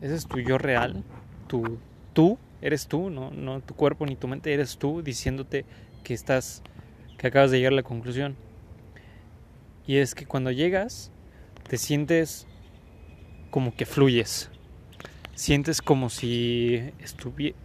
ese 0.00 0.14
es 0.14 0.26
tu 0.26 0.40
yo 0.40 0.58
real, 0.58 1.04
tu, 1.46 1.78
tú, 2.12 2.38
eres 2.60 2.88
tú, 2.88 3.10
no, 3.10 3.30
no 3.30 3.60
tu 3.60 3.74
cuerpo 3.74 4.04
ni 4.04 4.16
tu 4.16 4.28
mente, 4.28 4.52
eres 4.52 4.76
tú 4.78 5.02
diciéndote 5.02 5.64
que 6.02 6.14
estás, 6.14 6.62
que 7.16 7.28
acabas 7.28 7.50
de 7.50 7.58
llegar 7.58 7.72
a 7.72 7.76
la 7.76 7.82
conclusión. 7.82 8.36
Y 9.86 9.96
es 9.96 10.14
que 10.14 10.26
cuando 10.26 10.50
llegas, 10.50 11.10
te 11.68 11.78
sientes 11.78 12.46
como 13.50 13.74
que 13.74 13.86
fluyes. 13.86 14.50
Sientes 15.34 15.80
como 15.80 16.10
si 16.10 16.92
estuviera 16.98 17.56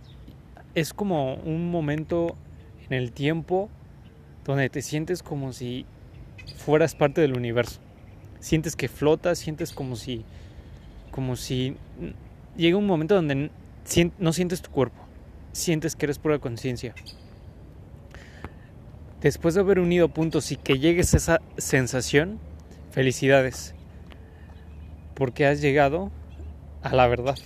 es 0.75 0.93
como 0.93 1.35
un 1.35 1.69
momento 1.69 2.35
en 2.89 2.93
el 2.93 3.11
tiempo 3.11 3.69
donde 4.45 4.69
te 4.69 4.81
sientes 4.81 5.23
como 5.23 5.53
si 5.53 5.85
fueras 6.57 6.95
parte 6.95 7.21
del 7.21 7.37
universo. 7.37 7.79
Sientes 8.39 8.75
que 8.75 8.87
flotas, 8.87 9.37
sientes 9.39 9.71
como 9.71 9.95
si 9.95 10.25
como 11.11 11.35
si 11.35 11.77
llega 12.57 12.75
un 12.75 12.87
momento 12.87 13.13
donde 13.15 13.51
no 14.17 14.33
sientes 14.33 14.61
tu 14.61 14.71
cuerpo, 14.71 14.99
sientes 15.51 15.95
que 15.95 16.07
eres 16.07 16.17
pura 16.17 16.39
conciencia. 16.39 16.95
Después 19.21 19.53
de 19.53 19.61
haber 19.61 19.79
unido 19.79 20.09
puntos 20.09 20.51
y 20.51 20.55
que 20.55 20.79
llegues 20.79 21.13
a 21.13 21.17
esa 21.17 21.41
sensación, 21.57 22.39
felicidades, 22.91 23.75
porque 25.13 25.45
has 25.45 25.61
llegado 25.61 26.11
a 26.81 26.93
la 26.95 27.07
verdad 27.07 27.37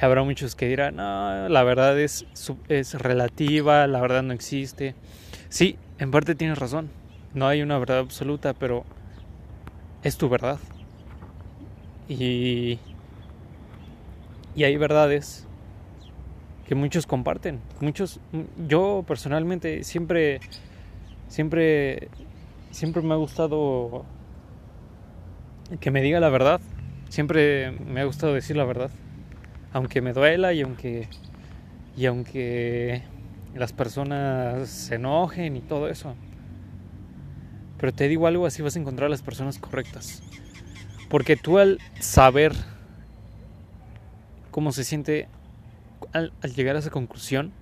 habrá 0.00 0.22
muchos 0.22 0.54
que 0.54 0.66
dirán, 0.66 0.96
no, 0.96 1.48
la 1.48 1.62
verdad 1.62 1.98
es, 1.98 2.26
es 2.68 2.94
relativa, 2.94 3.86
la 3.86 4.00
verdad 4.00 4.22
no 4.22 4.32
existe. 4.32 4.94
Sí, 5.48 5.76
en 5.98 6.10
parte 6.10 6.34
tienes 6.34 6.58
razón, 6.58 6.90
no 7.34 7.46
hay 7.46 7.62
una 7.62 7.78
verdad 7.78 7.98
absoluta, 7.98 8.54
pero 8.54 8.84
es 10.02 10.16
tu 10.16 10.28
verdad. 10.28 10.58
Y, 12.08 12.78
y 14.54 14.64
hay 14.64 14.76
verdades 14.76 15.46
que 16.66 16.74
muchos 16.74 17.06
comparten. 17.06 17.60
Muchos, 17.80 18.20
yo 18.68 19.04
personalmente 19.06 19.84
siempre, 19.84 20.40
siempre, 21.28 22.08
siempre 22.70 23.02
me 23.02 23.14
ha 23.14 23.16
gustado 23.16 24.04
que 25.78 25.90
me 25.90 26.00
diga 26.00 26.20
la 26.20 26.30
verdad. 26.30 26.60
Siempre 27.08 27.72
me 27.72 28.00
ha 28.00 28.04
gustado 28.04 28.32
decir 28.34 28.56
la 28.56 28.64
verdad 28.64 28.90
aunque 29.72 30.00
me 30.00 30.12
duela 30.12 30.52
y 30.52 30.62
aunque 30.62 31.08
y 31.96 32.06
aunque 32.06 33.02
las 33.54 33.72
personas 33.72 34.68
se 34.68 34.94
enojen 34.96 35.56
y 35.56 35.60
todo 35.60 35.88
eso. 35.88 36.14
Pero 37.78 37.92
te 37.92 38.08
digo 38.08 38.26
algo, 38.26 38.46
así 38.46 38.62
vas 38.62 38.76
a 38.76 38.78
encontrar 38.78 39.06
a 39.06 39.10
las 39.10 39.22
personas 39.22 39.58
correctas. 39.58 40.22
Porque 41.08 41.36
tú 41.36 41.58
al 41.58 41.78
saber 41.98 42.52
cómo 44.50 44.72
se 44.72 44.84
siente 44.84 45.28
al, 46.12 46.32
llegar 46.54 46.76
a 46.76 46.78
esa 46.78 46.90
conclusión, 46.90 47.52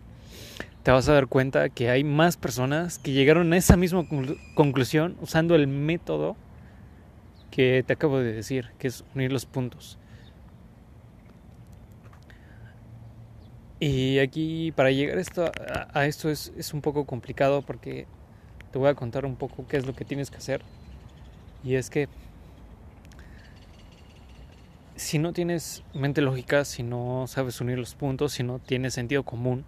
te 0.83 0.91
vas 0.91 1.09
a 1.09 1.13
dar 1.13 1.27
cuenta 1.27 1.69
que 1.69 1.91
hay 1.91 2.05
más 2.05 2.37
personas 2.37 2.99
que 2.99 3.13
llegaron 3.13 3.53
a 3.53 3.57
esa 3.57 3.77
misma 3.77 4.07
conclusión 4.55 5.17
usando 5.21 5.55
el 5.55 5.67
método 5.67 6.37
que 7.51 7.83
te 7.87 7.95
acabo 7.95 8.19
de 8.19 8.33
decir, 8.33 8.71
que 8.79 8.89
es 8.89 9.05
unir 9.15 9.33
los 9.33 9.47
puntos. 9.47 9.99
Y 13.81 14.19
aquí 14.19 14.73
para 14.73 14.91
llegar 14.91 15.19
a, 15.95 16.07
esto 16.07 16.31
es, 16.31 16.53
es, 16.57 16.75
un 16.75 16.81
poco 16.81 17.05
complicado 17.05 17.63
porque 17.63 18.07
te 18.73 18.79
voy 18.79 18.89
a 18.89 18.95
contar 18.95 19.25
un 19.25 19.37
poco 19.37 19.67
qué 19.69 19.77
es 19.77 19.87
lo 19.87 19.95
que 19.95 20.05
tienes 20.05 20.31
que 20.31 20.39
hacer. 20.39 20.63
Y 21.63 21.77
es 21.77 21.89
que 21.89 22.09
si 24.97 25.19
no 25.21 25.33
tienes 25.33 25.85
mente 25.95 26.21
lógica, 26.21 26.65
si 26.65 26.83
no 26.83 27.27
sabes 27.29 27.61
unir 27.61 27.79
los 27.79 27.95
puntos, 27.95 28.33
si 28.33 28.43
no 28.43 28.59
tienes 28.59 28.95
sentido 28.95 29.23
común, 29.23 29.65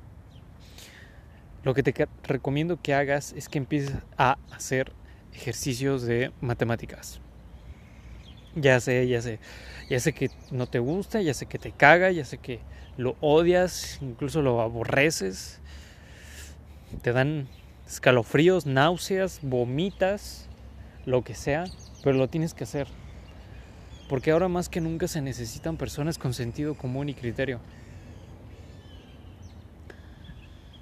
lo 1.62 1.72
que 1.74 1.82
te 1.84 2.08
recomiendo 2.24 2.80
que 2.80 2.94
hagas 2.94 3.32
es 3.34 3.48
que 3.48 3.58
empieces 3.58 3.94
a 4.16 4.38
hacer 4.50 4.92
ejercicios 5.32 6.02
de 6.02 6.32
matemáticas. 6.40 7.20
Ya 8.56 8.80
sé, 8.80 9.06
ya 9.06 9.22
sé, 9.22 9.38
ya 9.88 10.00
sé 10.00 10.12
que 10.12 10.30
no 10.50 10.66
te 10.66 10.80
gusta, 10.80 11.22
ya 11.22 11.32
sé 11.32 11.46
que 11.46 11.58
te 11.58 11.70
caga, 11.70 12.10
ya 12.10 12.24
sé 12.24 12.38
que 12.38 12.58
lo 13.00 13.16
odias, 13.20 13.98
incluso 14.02 14.42
lo 14.42 14.60
aborreces, 14.60 15.58
te 17.00 17.12
dan 17.12 17.48
escalofríos, 17.86 18.66
náuseas, 18.66 19.40
vomitas, 19.42 20.46
lo 21.06 21.24
que 21.24 21.34
sea, 21.34 21.64
pero 22.04 22.18
lo 22.18 22.28
tienes 22.28 22.52
que 22.52 22.64
hacer. 22.64 22.88
Porque 24.10 24.32
ahora 24.32 24.48
más 24.48 24.68
que 24.68 24.82
nunca 24.82 25.08
se 25.08 25.22
necesitan 25.22 25.78
personas 25.78 26.18
con 26.18 26.34
sentido 26.34 26.74
común 26.74 27.08
y 27.08 27.14
criterio. 27.14 27.60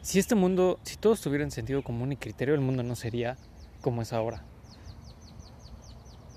Si 0.03 0.19
este 0.19 0.35
mundo, 0.35 0.81
si 0.83 0.97
todos 0.97 1.21
tuvieran 1.21 1.53
sentido 1.53 1.85
común 1.85 2.11
y 2.11 2.17
criterio, 2.17 2.55
el 2.55 2.61
mundo 2.61 2.83
no 2.83 2.97
sería 2.97 3.37
como 3.81 4.03
es 4.03 4.13
ahora. 4.13 4.43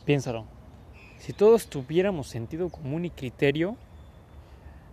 Piénsalo. 0.05 0.45
Si 1.17 1.33
todos 1.33 1.67
tuviéramos 1.67 2.27
sentido 2.27 2.69
común 2.69 3.05
y 3.05 3.09
criterio, 3.09 3.77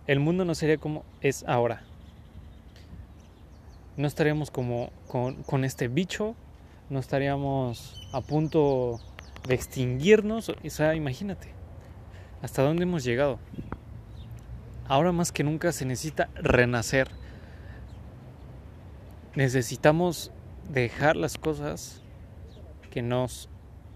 el 0.09 0.19
mundo 0.19 0.43
no 0.43 0.55
sería 0.55 0.79
como 0.79 1.05
es 1.21 1.43
ahora. 1.47 1.83
no 3.95 4.07
estaríamos 4.07 4.49
como 4.49 4.91
con, 5.07 5.63
este 5.63 5.87
bicho, 5.87 6.35
no 6.89 6.97
estaríamos 6.97 8.09
a 8.11 8.21
punto 8.21 8.99
de 9.47 9.53
extinguirnos. 9.53 10.49
O 10.49 10.55
sea, 10.71 10.95
imagínate, 10.95 11.49
hasta 12.41 12.63
dónde 12.63 12.83
hemos 12.83 13.03
llegado. 13.03 13.37
Ahora 14.87 15.11
más 15.11 15.31
que 15.31 15.43
nunca 15.43 15.71
se 15.71 15.85
necesita 15.85 16.29
renacer. 16.33 17.11
Necesitamos 19.35 20.31
dejar 20.69 21.17
las 21.17 21.37
cosas 21.37 22.01
que 22.89 23.03
nos 23.03 23.47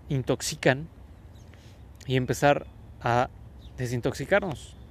intoxican 0.09 0.87
y 2.05 2.17
empezar 2.17 2.67
a 3.01 3.31
desintoxicarnos. 3.77 4.82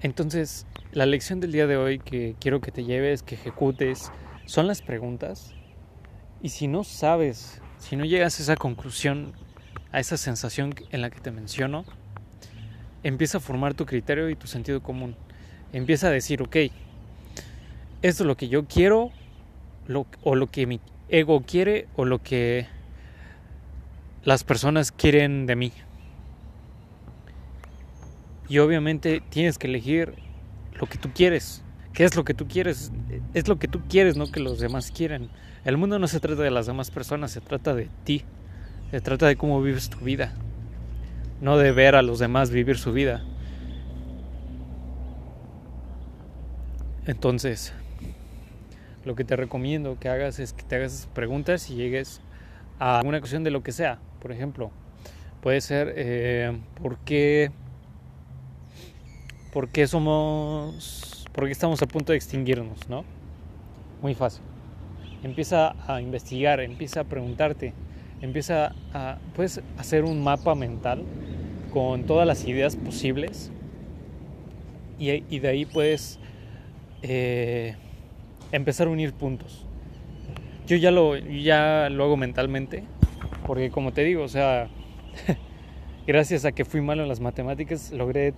Entonces, 0.00 0.66
la 0.92 1.06
lección 1.06 1.40
del 1.40 1.50
día 1.50 1.66
de 1.66 1.76
hoy 1.76 1.98
que 1.98 2.36
quiero 2.40 2.60
que 2.60 2.70
te 2.70 2.84
lleves, 2.84 3.22
que 3.22 3.34
ejecutes, 3.34 4.12
son 4.44 4.66
las 4.66 4.80
preguntas. 4.80 5.54
Y 6.40 6.50
si 6.50 6.68
no 6.68 6.84
sabes, 6.84 7.60
si 7.78 7.96
no 7.96 8.04
llegas 8.04 8.38
a 8.38 8.42
esa 8.42 8.56
conclusión, 8.56 9.32
a 9.90 9.98
esa 9.98 10.16
sensación 10.16 10.74
en 10.90 11.00
la 11.00 11.10
que 11.10 11.20
te 11.20 11.32
menciono, 11.32 11.84
empieza 13.02 13.38
a 13.38 13.40
formar 13.40 13.74
tu 13.74 13.86
criterio 13.86 14.30
y 14.30 14.36
tu 14.36 14.46
sentido 14.46 14.82
común. 14.82 15.16
Empieza 15.72 16.06
a 16.06 16.10
decir, 16.10 16.42
ok, 16.42 16.56
esto 18.02 18.22
es 18.22 18.26
lo 18.26 18.36
que 18.36 18.48
yo 18.48 18.66
quiero, 18.66 19.10
o 20.22 20.36
lo 20.36 20.46
que 20.46 20.66
mi 20.66 20.80
ego 21.08 21.42
quiere, 21.42 21.88
o 21.96 22.04
lo 22.04 22.22
que 22.22 22.68
las 24.22 24.44
personas 24.44 24.92
quieren 24.92 25.46
de 25.46 25.56
mí. 25.56 25.72
Y 28.48 28.58
obviamente 28.58 29.22
tienes 29.28 29.58
que 29.58 29.66
elegir 29.66 30.14
lo 30.80 30.86
que 30.86 30.98
tú 30.98 31.10
quieres. 31.14 31.62
¿Qué 31.92 32.04
es 32.04 32.16
lo 32.16 32.24
que 32.24 32.34
tú 32.34 32.46
quieres? 32.46 32.92
Es 33.34 33.48
lo 33.48 33.58
que 33.58 33.68
tú 33.68 33.82
quieres, 33.88 34.16
no 34.16 34.30
que 34.30 34.40
los 34.40 34.58
demás 34.58 34.90
quieren. 34.90 35.30
El 35.64 35.76
mundo 35.76 35.98
no 35.98 36.06
se 36.06 36.20
trata 36.20 36.42
de 36.42 36.50
las 36.50 36.66
demás 36.66 36.90
personas, 36.90 37.32
se 37.32 37.40
trata 37.40 37.74
de 37.74 37.88
ti. 38.04 38.24
Se 38.90 39.00
trata 39.00 39.26
de 39.26 39.36
cómo 39.36 39.60
vives 39.60 39.90
tu 39.90 39.98
vida. 39.98 40.32
No 41.40 41.58
de 41.58 41.72
ver 41.72 41.94
a 41.94 42.02
los 42.02 42.18
demás 42.18 42.50
vivir 42.50 42.78
su 42.78 42.92
vida. 42.92 43.24
Entonces, 47.06 47.72
lo 49.04 49.14
que 49.14 49.24
te 49.24 49.34
recomiendo 49.36 49.98
que 49.98 50.08
hagas 50.08 50.38
es 50.38 50.52
que 50.52 50.62
te 50.62 50.76
hagas 50.76 51.08
preguntas 51.14 51.70
y 51.70 51.74
llegues 51.74 52.20
a 52.78 53.02
una 53.04 53.20
cuestión 53.20 53.44
de 53.44 53.50
lo 53.50 53.62
que 53.62 53.72
sea. 53.72 53.98
Por 54.20 54.32
ejemplo, 54.32 54.70
puede 55.40 55.60
ser 55.60 55.94
eh, 55.96 56.58
¿por 56.80 56.98
qué, 56.98 57.50
por 59.52 59.68
qué 59.68 59.86
somos, 59.86 61.26
por 61.32 61.46
qué 61.46 61.52
estamos 61.52 61.82
a 61.82 61.86
punto 61.86 62.12
de 62.12 62.16
extinguirnos, 62.16 62.88
¿no? 62.88 63.04
Muy 64.02 64.14
fácil. 64.14 64.42
Empieza 65.22 65.74
a 65.86 66.00
investigar, 66.00 66.60
empieza 66.60 67.00
a 67.00 67.04
preguntarte, 67.04 67.72
empieza 68.20 68.74
a, 68.92 69.18
puedes 69.34 69.60
hacer 69.76 70.04
un 70.04 70.22
mapa 70.22 70.54
mental 70.54 71.02
con 71.72 72.04
todas 72.04 72.26
las 72.26 72.44
ideas 72.46 72.76
posibles 72.76 73.50
y, 74.98 75.10
y 75.10 75.38
de 75.40 75.48
ahí 75.48 75.64
puedes 75.64 76.18
eh, 77.02 77.76
empezar 78.52 78.86
a 78.86 78.90
unir 78.90 79.12
puntos. 79.12 79.64
Yo 80.66 80.76
ya 80.76 80.90
lo, 80.90 81.16
ya 81.16 81.88
lo 81.90 82.04
hago 82.04 82.16
mentalmente, 82.16 82.84
porque 83.46 83.70
como 83.70 83.92
te 83.92 84.04
digo, 84.04 84.22
o 84.22 84.28
sea, 84.28 84.68
gracias 86.06 86.44
a 86.44 86.52
que 86.52 86.64
fui 86.64 86.80
malo 86.80 87.02
en 87.02 87.08
las 87.08 87.20
matemáticas, 87.20 87.90
logré 87.92 88.34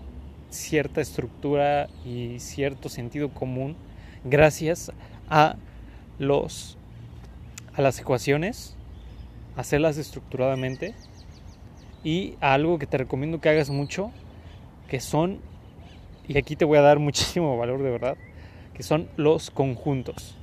cierta 0.50 1.00
estructura 1.00 1.88
y 2.04 2.38
cierto 2.38 2.88
sentido 2.88 3.30
común 3.30 3.76
gracias 4.24 4.92
a 5.28 5.56
los 6.18 6.76
a 7.74 7.82
las 7.82 8.00
ecuaciones, 8.00 8.76
hacerlas 9.56 9.96
estructuradamente 9.96 10.94
y 12.02 12.34
a 12.40 12.54
algo 12.54 12.78
que 12.78 12.86
te 12.86 12.98
recomiendo 12.98 13.40
que 13.40 13.48
hagas 13.48 13.70
mucho, 13.70 14.10
que 14.88 15.00
son 15.00 15.38
y 16.26 16.36
aquí 16.36 16.56
te 16.56 16.64
voy 16.64 16.78
a 16.78 16.82
dar 16.82 16.98
muchísimo 17.00 17.56
valor 17.56 17.82
de 17.82 17.90
verdad, 17.90 18.16
que 18.74 18.82
son 18.82 19.08
los 19.16 19.50
conjuntos. 19.50 20.36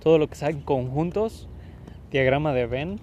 Todo 0.00 0.18
lo 0.18 0.28
que 0.28 0.34
sea 0.34 0.52
conjuntos, 0.64 1.48
diagrama 2.10 2.52
de 2.52 2.66
Venn, 2.66 3.00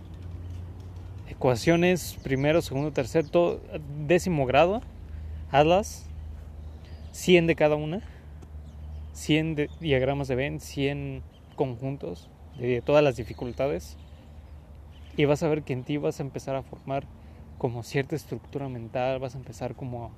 ecuaciones 1.30 2.18
primero, 2.22 2.62
segundo, 2.62 2.92
tercer, 2.92 3.30
todo, 3.30 3.62
décimo 4.06 4.46
grado, 4.46 4.82
hazlas, 5.52 6.06
100 7.12 7.48
de 7.48 7.56
cada 7.56 7.76
una, 7.76 8.02
100 9.14 9.56
de 9.56 9.70
diagramas 9.80 10.28
de 10.28 10.36
Venn, 10.36 10.60
100 10.60 11.24
conjuntos 11.56 12.30
de 12.58 12.82
todas 12.82 13.04
las 13.04 13.16
dificultades 13.16 13.98
y 15.18 15.26
vas 15.26 15.44
a 15.44 15.50
ver 15.50 15.64
que 15.64 15.74
en 15.74 15.84
ti 15.84 15.98
vas 15.98 16.20
a 16.20 16.24
empezar 16.24 16.56
a 16.56 16.64
formar 16.64 17.06
como 17.58 17.84
cierta 17.84 18.16
estructura 18.16 18.70
mental, 18.70 19.20
vas 19.20 19.36
a 19.36 19.38
empezar 19.38 19.76
como 19.76 20.12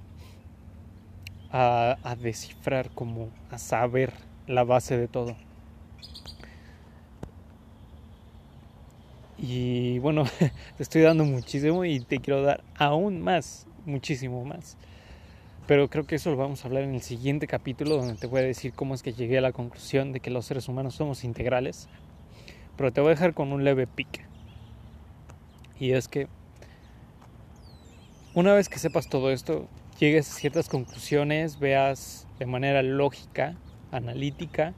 a, 1.52 1.98
descifrar, 2.20 2.91
como 2.91 3.30
a 3.50 3.58
saber 3.58 4.13
la 4.46 4.63
base 4.63 4.98
de 4.98 5.08
todo. 5.08 5.36
Y 9.38 9.98
bueno, 10.00 10.26
te 10.78 10.84
estoy 10.84 11.02
dando 11.02 11.26
muchísimo 11.26 11.84
y 11.84 12.00
te 12.00 12.20
quiero 12.20 12.44
dar 12.44 12.63
aún 12.76 13.22
más, 13.22 13.65
muchísimo 13.86 14.46
más. 14.46 14.78
Pero 15.71 15.89
creo 15.89 16.03
que 16.03 16.15
eso 16.15 16.29
lo 16.29 16.36
vamos 16.36 16.65
a 16.65 16.67
hablar 16.67 16.84
en 16.84 16.95
el 16.95 17.01
siguiente 17.01 17.47
capítulo 17.47 17.95
donde 17.95 18.15
te 18.15 18.27
voy 18.27 18.41
a 18.41 18.43
decir 18.43 18.73
cómo 18.73 18.93
es 18.93 19.01
que 19.01 19.13
llegué 19.13 19.38
a 19.38 19.41
la 19.41 19.53
conclusión 19.53 20.12
de 20.12 20.19
que 20.19 20.29
los 20.29 20.45
seres 20.45 20.67
humanos 20.67 20.95
somos 20.95 21.23
integrales. 21.23 21.88
Pero 22.75 22.91
te 22.91 22.99
voy 22.99 23.07
a 23.07 23.12
dejar 23.12 23.34
con 23.34 23.53
un 23.53 23.63
leve 23.63 23.88
pique. 23.88 24.25
Y 25.79 25.93
es 25.93 26.10
que 26.10 26.27
una 28.34 28.53
vez 28.53 28.67
que 28.67 28.79
sepas 28.79 29.07
todo 29.07 29.31
esto, 29.31 29.69
llegues 29.97 30.29
a 30.29 30.34
ciertas 30.34 30.67
conclusiones, 30.67 31.57
veas 31.57 32.27
de 32.38 32.47
manera 32.47 32.84
lógica, 32.84 33.55
analítica, 33.93 34.73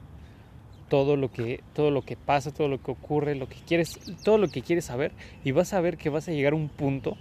todo 0.88 1.16
lo 1.16 1.32
que 1.32 1.64
todo 1.72 1.90
lo 1.90 2.02
que 2.02 2.16
pasa, 2.16 2.52
todo 2.52 2.68
lo 2.68 2.80
que 2.80 2.92
ocurre, 2.92 3.34
lo 3.34 3.48
que 3.48 3.56
quieres, 3.66 3.98
todo 4.22 4.38
lo 4.38 4.46
que 4.46 4.62
quieres 4.62 4.84
saber 4.84 5.10
y 5.42 5.50
vas 5.50 5.72
a 5.72 5.80
ver 5.80 5.96
que 5.96 6.08
vas 6.08 6.28
a 6.28 6.30
llegar 6.30 6.52
a 6.52 6.56
un 6.56 6.68
punto 6.68 7.16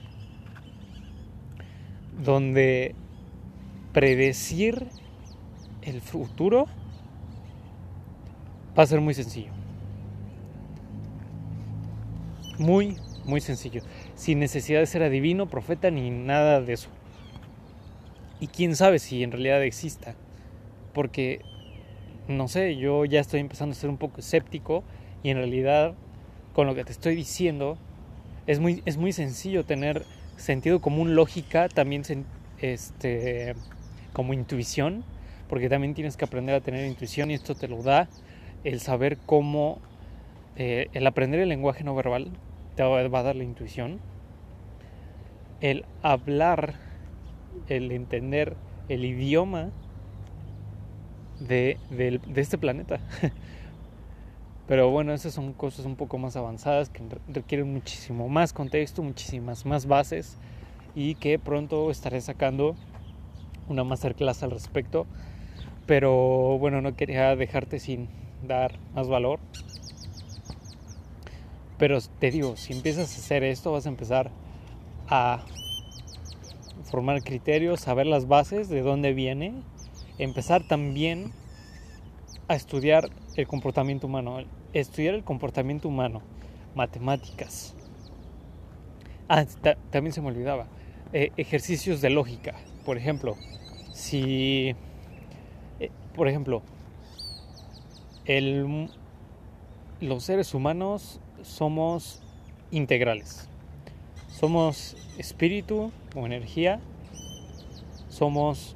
donde 2.23 2.93
predecir 3.93 4.87
el 5.83 6.01
futuro 6.01 6.65
va 8.77 8.83
a 8.83 8.87
ser 8.87 9.01
muy 9.01 9.13
sencillo. 9.13 9.51
Muy, 12.57 12.97
muy 13.25 13.39
sencillo. 13.39 13.81
Sin 14.15 14.39
necesidad 14.39 14.79
de 14.79 14.85
ser 14.85 15.03
adivino, 15.03 15.47
profeta 15.47 15.91
ni 15.91 16.09
nada 16.09 16.61
de 16.61 16.73
eso. 16.73 16.89
Y 18.39 18.47
quién 18.47 18.75
sabe 18.75 18.99
si 18.99 19.23
en 19.23 19.31
realidad 19.31 19.63
exista. 19.63 20.15
Porque, 20.93 21.41
no 22.27 22.47
sé, 22.47 22.75
yo 22.75 23.05
ya 23.05 23.19
estoy 23.19 23.39
empezando 23.39 23.73
a 23.73 23.75
ser 23.75 23.89
un 23.89 23.97
poco 23.97 24.19
escéptico 24.19 24.83
y 25.23 25.29
en 25.29 25.37
realidad 25.37 25.93
con 26.53 26.67
lo 26.67 26.75
que 26.75 26.83
te 26.83 26.91
estoy 26.91 27.15
diciendo 27.15 27.77
es 28.45 28.59
muy, 28.59 28.83
es 28.85 28.97
muy 28.97 29.11
sencillo 29.11 29.65
tener 29.65 30.03
sentido 30.37 30.81
común, 30.81 31.15
lógica, 31.15 31.69
también 31.69 32.03
este, 32.59 33.55
como 34.13 34.33
intuición, 34.33 35.03
porque 35.49 35.69
también 35.69 35.93
tienes 35.93 36.17
que 36.17 36.25
aprender 36.25 36.55
a 36.55 36.61
tener 36.61 36.85
intuición 36.87 37.31
y 37.31 37.33
esto 37.33 37.55
te 37.55 37.67
lo 37.67 37.83
da 37.83 38.07
el 38.63 38.79
saber 38.79 39.17
cómo, 39.25 39.79
eh, 40.55 40.87
el 40.93 41.05
aprender 41.05 41.39
el 41.39 41.49
lenguaje 41.49 41.83
no 41.83 41.95
verbal 41.95 42.31
te 42.75 42.83
va 42.83 43.19
a 43.19 43.23
dar 43.23 43.35
la 43.35 43.43
intuición, 43.43 43.99
el 45.61 45.85
hablar 46.01 46.75
el 47.67 47.91
entender 47.91 48.55
el 48.89 49.05
idioma 49.05 49.71
de, 51.39 51.77
este 52.35 52.57
planeta. 52.57 52.99
Pero 54.67 54.89
bueno, 54.91 55.13
esas 55.13 55.33
son 55.33 55.53
cosas 55.53 55.85
un 55.85 55.95
poco 55.95 56.17
más 56.17 56.35
avanzadas 56.35 56.89
que 56.89 57.01
requieren 57.27 57.71
muchísimo 57.73 58.29
más 58.29 58.53
contexto, 58.53 59.03
muchísimas 59.03 59.65
más 59.65 59.85
bases 59.85 60.37
y 60.95 61.15
que 61.15 61.37
pronto 61.37 61.91
estaré 61.91 62.21
sacando 62.21 62.75
una 63.69 63.83
masterclass 63.83 64.43
al 64.43 64.51
respecto. 64.51 65.05
Pero 65.85 66.57
bueno, 66.59 66.81
no 66.81 66.95
quería 66.95 67.35
dejarte 67.35 67.79
sin 67.79 68.07
dar 68.47 68.79
más 68.93 69.07
valor. 69.07 69.39
Pero 71.77 71.99
te 72.19 72.31
digo, 72.31 72.55
si 72.55 72.73
empiezas 72.73 73.13
a 73.15 73.19
hacer 73.19 73.43
esto, 73.43 73.71
vas 73.71 73.85
a 73.85 73.89
empezar 73.89 74.31
a 75.07 75.43
formar 76.83 77.23
criterios, 77.23 77.81
saber 77.81 78.05
las 78.05 78.27
bases, 78.27 78.69
de 78.69 78.81
dónde 78.81 79.13
viene, 79.13 79.53
empezar 80.17 80.63
también 80.67 81.31
a 82.47 82.55
estudiar 82.55 83.09
el 83.35 83.47
comportamiento 83.47 84.07
humano, 84.07 84.37
estudiar 84.73 85.15
el 85.15 85.23
comportamiento 85.23 85.87
humano, 85.87 86.21
matemáticas. 86.75 87.75
Ah, 89.27 89.45
también 89.89 90.13
se 90.13 90.21
me 90.21 90.27
olvidaba, 90.27 90.67
eh, 91.13 91.31
ejercicios 91.37 92.01
de 92.01 92.09
lógica, 92.09 92.55
por 92.83 92.97
ejemplo, 92.97 93.35
si 93.93 94.75
eh, 95.79 95.89
por 96.15 96.27
ejemplo, 96.27 96.61
el, 98.25 98.89
los 99.99 100.23
seres 100.23 100.53
humanos 100.53 101.19
somos 101.41 102.21
integrales. 102.71 103.49
Somos 104.29 104.95
espíritu 105.17 105.91
o 106.15 106.25
energía, 106.25 106.79
somos, 108.09 108.75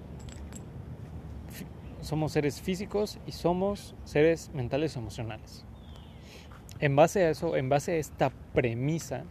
somos 2.01 2.31
seres 2.31 2.61
físicos 2.61 3.19
y 3.25 3.31
somos 3.31 3.95
seres 4.03 4.51
mentales 4.53 4.95
y 4.95 4.99
emocionales. 4.99 5.65
En 6.79 6.95
base 6.95 7.23
a 7.25 7.29
eso, 7.31 7.55
en 7.55 7.69
base 7.69 7.93
a 7.93 7.95
esta 7.95 8.29
premisa, 8.53 9.23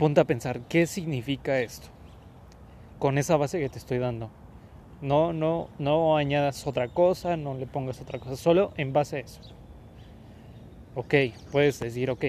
ponte 0.00 0.18
a 0.18 0.24
pensar 0.24 0.62
qué 0.62 0.86
significa 0.86 1.60
esto 1.60 1.88
con 2.98 3.18
esa 3.18 3.36
base 3.36 3.60
que 3.60 3.68
te 3.68 3.76
estoy 3.76 3.98
dando. 3.98 4.30
No, 5.02 5.34
no, 5.34 5.68
no 5.78 6.16
añadas 6.16 6.66
otra 6.66 6.88
cosa, 6.88 7.36
no 7.36 7.52
le 7.52 7.66
pongas 7.66 8.00
otra 8.00 8.18
cosa, 8.18 8.34
solo 8.36 8.72
en 8.78 8.94
base 8.94 9.16
a 9.16 9.20
eso. 9.20 9.42
Ok, 10.94 11.14
puedes 11.52 11.80
decir, 11.80 12.10
ok, 12.10 12.24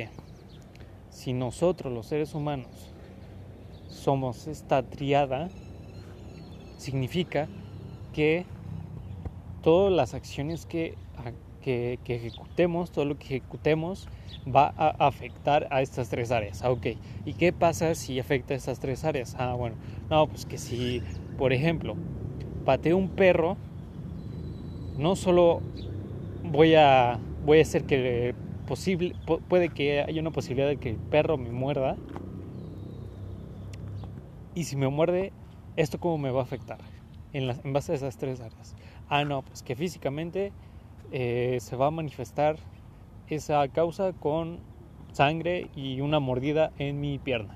si 1.11 1.31
nosotros 1.31 1.93
los 1.93 2.07
seres 2.07 2.35
humanos 2.35 2.91
somos 3.87 4.47
esta 4.47 4.83
triada, 4.83 5.47
significa 6.75 7.47
que 8.13 8.45
todas 9.63 9.93
las 9.93 10.13
acciones 10.13 10.65
que, 10.65 10.97
que, 11.61 11.99
ejecutemos, 12.05 12.91
todo 12.91 13.05
lo 13.05 13.17
que 13.17 13.25
ejecutemos 13.25 14.07
va 14.47 14.73
a 14.75 15.07
afectar 15.07 15.67
a 15.71 15.81
estas 15.81 16.09
tres 16.09 16.31
áreas. 16.31 16.63
Ah, 16.63 16.71
ok, 16.71 16.87
¿y 17.25 17.33
qué 17.33 17.53
pasa 17.53 17.95
si 17.95 18.19
afecta 18.19 18.53
a 18.53 18.57
estas 18.57 18.79
tres 18.79 19.05
áreas? 19.05 19.35
Ah, 19.37 19.53
bueno, 19.53 19.75
no, 20.09 20.27
pues 20.27 20.45
que 20.45 20.57
si, 20.57 21.01
por 21.37 21.53
ejemplo, 21.53 21.95
pateo 22.65 22.97
un 22.97 23.09
perro, 23.09 23.57
no 24.97 25.15
solo 25.15 25.61
voy 26.43 26.75
a, 26.75 27.19
voy 27.45 27.59
a 27.59 27.61
hacer 27.61 27.85
que 27.85 28.35
posible, 28.67 29.15
puede 29.47 29.69
que 29.69 30.01
haya 30.01 30.21
una 30.21 30.31
posibilidad 30.31 30.67
de 30.67 30.77
que 30.77 30.89
el 30.89 30.97
perro 30.97 31.37
me 31.37 31.51
muerda. 31.51 31.97
Y 34.53 34.65
si 34.65 34.75
me 34.75 34.89
muerde, 34.89 35.31
¿esto 35.77 35.99
cómo 35.99 36.17
me 36.17 36.31
va 36.31 36.41
a 36.41 36.43
afectar? 36.43 36.79
En, 37.33 37.49
en 37.49 37.73
base 37.73 37.93
a 37.93 37.95
esas 37.95 38.17
tres 38.17 38.41
áreas. 38.41 38.75
Ah, 39.07 39.23
no, 39.23 39.41
pues 39.41 39.63
que 39.63 39.75
físicamente 39.75 40.51
eh, 41.11 41.57
se 41.59 41.75
va 41.75 41.87
a 41.87 41.91
manifestar 41.91 42.57
esa 43.27 43.67
causa 43.67 44.13
con 44.13 44.59
sangre 45.11 45.69
y 45.75 46.01
una 46.01 46.19
mordida 46.19 46.71
en 46.77 46.99
mi 46.99 47.19
pierna. 47.19 47.55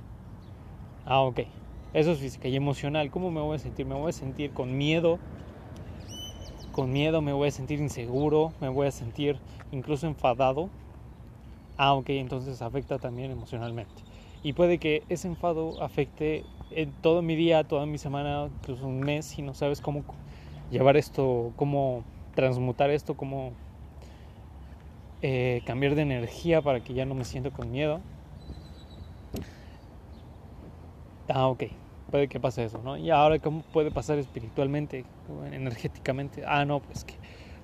Ah, 1.06 1.22
ok. 1.22 1.42
Eso 1.94 2.12
es 2.12 2.20
física 2.20 2.48
y 2.48 2.56
emocional. 2.56 3.10
¿Cómo 3.10 3.32
me 3.32 3.40
voy 3.42 3.56
a 3.56 3.60
sentir? 3.60 3.86
Me 3.86 3.96
voy 3.96 4.10
a 4.10 4.14
sentir 4.14 4.52
con 4.52 4.78
miedo. 4.78 5.20
Con 6.72 6.92
miedo 6.92 7.22
me 7.22 7.32
voy 7.32 7.48
a 7.48 7.52
sentir 7.52 7.80
inseguro, 7.80 8.52
me 8.60 8.68
voy 8.68 8.88
a 8.88 8.92
sentir 8.92 9.40
incluso 9.72 10.08
enfadado. 10.08 10.70
Ah, 11.78 11.94
ok, 11.94 12.10
entonces 12.10 12.62
afecta 12.62 13.00
también 13.00 13.32
emocionalmente. 13.32 13.94
Y 14.44 14.54
puede 14.54 14.78
que 14.78 15.04
ese 15.08 15.30
enfado 15.30 15.82
afecte 15.82 16.44
en 16.72 16.92
todo 17.02 17.22
mi 17.22 17.38
día, 17.38 17.64
toda 17.64 17.86
mi 17.86 17.98
semana, 17.98 18.50
incluso 18.60 18.86
un 18.86 19.00
mes, 19.00 19.26
si 19.26 19.42
no 19.42 19.54
sabes 19.54 19.80
cómo 19.80 20.04
llevar 20.70 20.98
esto, 20.98 21.54
cómo 21.56 22.04
transmutar 22.36 22.90
esto, 22.92 23.16
cómo 23.16 23.54
eh, 25.22 25.62
cambiar 25.66 25.96
de 25.96 26.04
energía 26.04 26.62
para 26.62 26.82
que 26.82 26.94
ya 26.94 27.06
no 27.06 27.16
me 27.16 27.26
siento 27.26 27.52
con 27.52 27.72
miedo. 27.72 28.02
Ah, 31.28 31.48
ok 31.48 31.64
puede 32.16 32.28
que 32.28 32.40
pase 32.40 32.64
eso, 32.64 32.80
¿no? 32.84 32.98
Y 32.98 33.10
ahora, 33.10 33.40
¿cómo 33.40 33.62
puede 33.74 33.92
pasar 33.92 34.18
espiritualmente, 34.20 35.04
energéticamente? 35.52 36.44
Ah, 36.48 36.64
no, 36.64 36.80
pues 36.80 37.04
que 37.04 37.16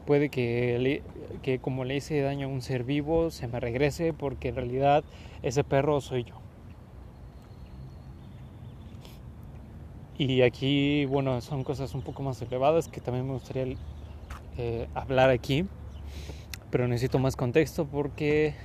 puede 0.06 0.30
que, 0.30 1.02
que 1.42 1.60
como 1.60 1.86
le 1.86 1.96
hice 1.96 2.20
daño 2.22 2.48
a 2.48 2.50
un 2.50 2.62
ser 2.62 2.84
vivo, 2.84 3.32
se 3.32 3.48
me 3.48 3.60
regrese 3.60 4.12
porque 4.14 4.50
en 4.50 4.56
realidad 4.56 5.04
ese 5.42 5.64
perro 5.64 6.02
soy 6.02 6.26
yo. 6.26 6.36
Y 10.18 10.42
aquí, 10.42 11.06
bueno, 11.06 11.40
son 11.42 11.64
cosas 11.64 11.96
un 11.96 12.02
poco 12.02 12.22
más 12.22 12.42
elevadas 12.42 12.90
que 12.90 13.00
también 13.00 13.26
me 13.26 13.34
gustaría 13.34 13.64
eh, 14.58 14.88
hablar 14.94 15.30
aquí, 15.30 15.66
pero 16.70 16.88
necesito 16.88 17.20
más 17.20 17.36
contexto 17.36 17.86
porque 17.86 18.56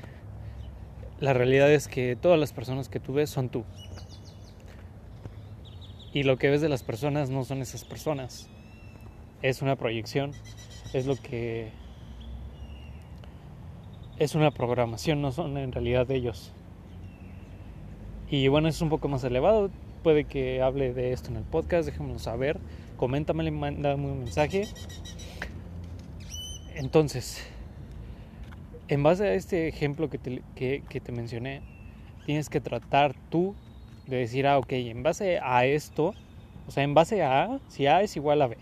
la 1.21 1.33
realidad 1.33 1.73
es 1.73 1.89
que 1.89 2.15
todas 2.15 2.39
las 2.39 2.53
personas 2.53 2.89
que 2.89 3.01
tú 3.01 3.15
ves 3.15 3.31
son 3.31 3.49
tú. 3.49 3.65
Y 6.13 6.23
lo 6.23 6.39
que 6.39 6.51
ves 6.51 6.61
de 6.61 6.69
las 6.69 6.83
personas 6.83 7.31
no 7.31 7.45
son 7.45 7.61
esas 7.63 7.85
personas. 7.85 8.49
Es 9.43 9.63
una 9.63 9.77
proyección. 9.77 10.33
Es 10.93 11.07
lo 11.07 11.17
que... 11.17 11.71
Es 14.19 14.35
una 14.35 14.51
programación, 14.51 15.21
no 15.21 15.31
son 15.31 15.59
en 15.59 15.73
realidad 15.73 16.11
ellos. 16.11 16.53
Y 18.31 18.49
bueno, 18.49 18.69
es 18.69 18.81
un 18.81 18.89
poco 18.89 19.09
más 19.09 19.25
elevado. 19.25 19.71
Puede 20.03 20.25
que 20.25 20.63
hable 20.63 20.95
de 20.95 21.13
esto 21.13 21.31
en 21.31 21.37
el 21.37 21.45
podcast, 21.45 21.87
déjenmelo 21.87 22.19
saber. 22.19 22.59
Coméntame, 22.97 23.51
mándame 23.51 24.11
un 24.11 24.21
mensaje. 24.21 24.69
Entonces, 26.77 27.43
en 28.89 29.03
base 29.03 29.25
a 29.25 29.33
este 29.33 29.67
ejemplo 29.67 30.11
que 30.11 30.19
te, 30.19 30.43
que 30.55 31.01
te 31.01 31.11
mencioné, 31.11 31.63
tienes 32.27 32.51
que 32.51 32.61
tratar 32.61 33.15
tú 33.31 33.55
de 34.07 34.19
decir, 34.19 34.47
ah, 34.47 34.59
ok, 34.59 34.73
en 34.73 35.03
base 35.03 35.39
a 35.43 35.65
esto, 35.65 36.13
o 36.69 36.71
sea, 36.71 36.83
en 36.83 36.93
base 36.93 37.23
a 37.23 37.45
A, 37.45 37.61
si 37.69 37.87
A 37.87 38.03
es 38.03 38.15
igual 38.17 38.43
a 38.43 38.49
B, 38.49 38.59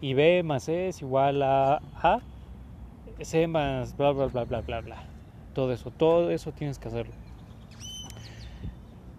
y 0.00 0.14
B 0.14 0.44
más 0.44 0.64
C 0.64 0.86
es 0.86 1.02
igual 1.02 1.42
a 1.42 1.82
A, 2.00 2.20
C 3.20 3.48
más 3.48 3.96
bla, 3.96 4.12
bla, 4.12 4.26
bla, 4.26 4.44
bla, 4.44 4.60
bla, 4.60 4.80
bla. 4.80 5.04
Todo 5.52 5.72
eso, 5.72 5.90
todo 5.90 6.30
eso 6.30 6.52
tienes 6.52 6.78
que 6.78 6.86
hacerlo. 6.86 7.14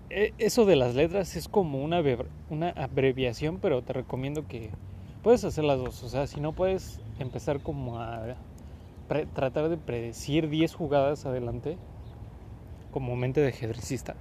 E, 0.09 0.33
eso 0.37 0.65
de 0.65 0.77
las 0.77 0.95
letras 0.95 1.35
es 1.35 1.49
como 1.49 1.83
una, 1.83 2.01
una 2.49 2.69
abreviación, 2.69 3.59
pero 3.59 3.81
te 3.81 3.91
recomiendo 3.91 4.47
que 4.47 4.69
puedes 5.21 5.43
hacer 5.43 5.65
las 5.65 5.79
dos. 5.79 6.01
O 6.03 6.07
sea, 6.07 6.27
si 6.27 6.39
no 6.39 6.53
puedes 6.53 7.00
empezar 7.19 7.61
como 7.61 7.99
a 7.99 8.35
tratar 9.33 9.69
de 9.69 9.77
predecir 9.77 10.49
10 10.49 10.73
jugadas 10.73 11.25
adelante, 11.25 11.77
como 12.91 13.15
mente 13.15 13.41
de 13.41 13.49
ajedrecista 13.49 14.15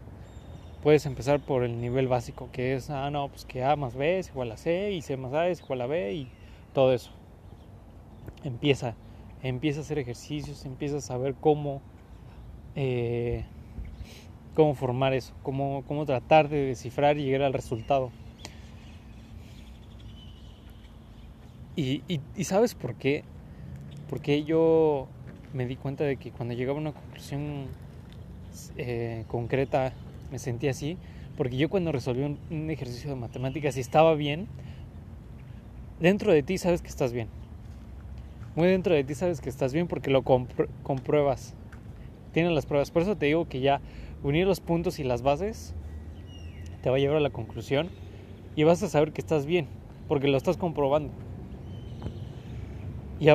puedes 0.83 1.07
empezar 1.07 1.41
por 1.41 1.63
el 1.63 1.81
nivel 1.81 2.09
básico, 2.09 2.49
que 2.53 2.75
es, 2.75 2.91
ah, 2.91 3.11
no, 3.11 3.29
pues 3.29 3.45
que 3.45 3.65
A 3.65 3.77
más 3.77 3.95
B 3.95 4.19
es 4.19 4.29
igual 4.29 4.53
a 4.53 4.57
C 4.57 4.93
y 4.93 5.03
C 5.03 5.17
más 5.17 5.33
A 5.33 5.49
es 5.49 5.61
igual 5.61 5.83
a 5.83 5.87
B 5.87 6.15
y 6.15 6.29
todo 6.73 6.93
eso. 6.93 7.11
Empieza, 8.45 8.95
empieza 9.43 9.81
a 9.81 9.83
hacer 9.83 9.99
ejercicios, 9.99 10.65
empieza 10.65 10.99
a 10.99 11.01
saber 11.01 11.35
cómo, 11.35 11.83
eh, 12.75 13.45
cómo 14.55 14.75
formar 14.75 15.13
eso, 15.13 15.35
cómo, 15.43 15.85
cómo 15.87 16.07
tratar 16.07 16.49
de 16.49 16.65
descifrar 16.65 17.19
y 17.19 17.25
llegar 17.25 17.43
al 17.43 17.53
resultado. 17.53 18.11
Y, 21.77 22.03
sabes 22.43 22.75
por 22.75 22.95
qué? 22.97 23.25
Porque 24.09 24.45
yo 24.45 25.07
me 25.55 25.67
di 25.67 25.77
cuenta 25.77 26.05
de 26.05 26.17
que 26.17 26.31
cuando 26.31 26.55
llegaba 26.55 26.79
a 26.79 26.81
una 26.81 26.93
conclusión 26.93 27.67
eh, 28.77 29.25
concreta 29.29 29.93
me 30.31 30.39
sentí 30.39 30.69
así, 30.69 30.99
porque 31.37 31.57
yo 31.57 31.69
cuando 31.69 31.93
resolví 31.93 32.23
un, 32.51 32.71
ejercicio 32.71 33.11
de 33.11 33.17
matemáticas 33.17 33.77
y 33.77 33.81
estaba 33.81 34.15
bien, 34.15 34.49
dentro 36.01 36.33
de 36.33 36.43
ti 36.43 36.59
sabes 36.59 36.83
que 36.83 36.89
estás 36.89 37.13
bien. 37.13 37.29
Muy 38.57 38.67
dentro 38.67 38.95
de 38.95 39.05
ti 39.05 39.15
sabes 39.15 39.41
que 39.41 39.49
estás 39.49 39.73
bien 39.73 39.87
porque 39.87 40.11
lo 40.11 40.23
compruebas. 40.23 41.55
Tienes 42.33 42.53
las 42.53 42.67
pruebas. 42.67 42.91
Por 42.91 43.03
eso 43.03 43.17
te 43.17 43.27
digo 43.27 43.49
que 43.49 43.61
ya 43.61 43.81
unir 44.23 44.47
los 44.47 44.61
puntos 44.61 44.99
y 44.99 45.05
las 45.05 45.23
bases 45.23 45.75
te 46.83 46.91
va 46.91 46.97
a 46.97 46.99
llevar 46.99 47.19
a 47.19 47.21
la 47.21 47.31
conclusión 47.31 47.89
y 48.57 48.65
vas 48.65 48.83
a 48.83 48.89
saber 48.89 49.13
que 49.13 49.21
estás 49.21 49.47
bien 49.47 49.67
porque 50.09 50.27
lo 50.27 50.37
estás 50.37 50.57
comprobando. 50.57 51.13
Y, 53.21 53.29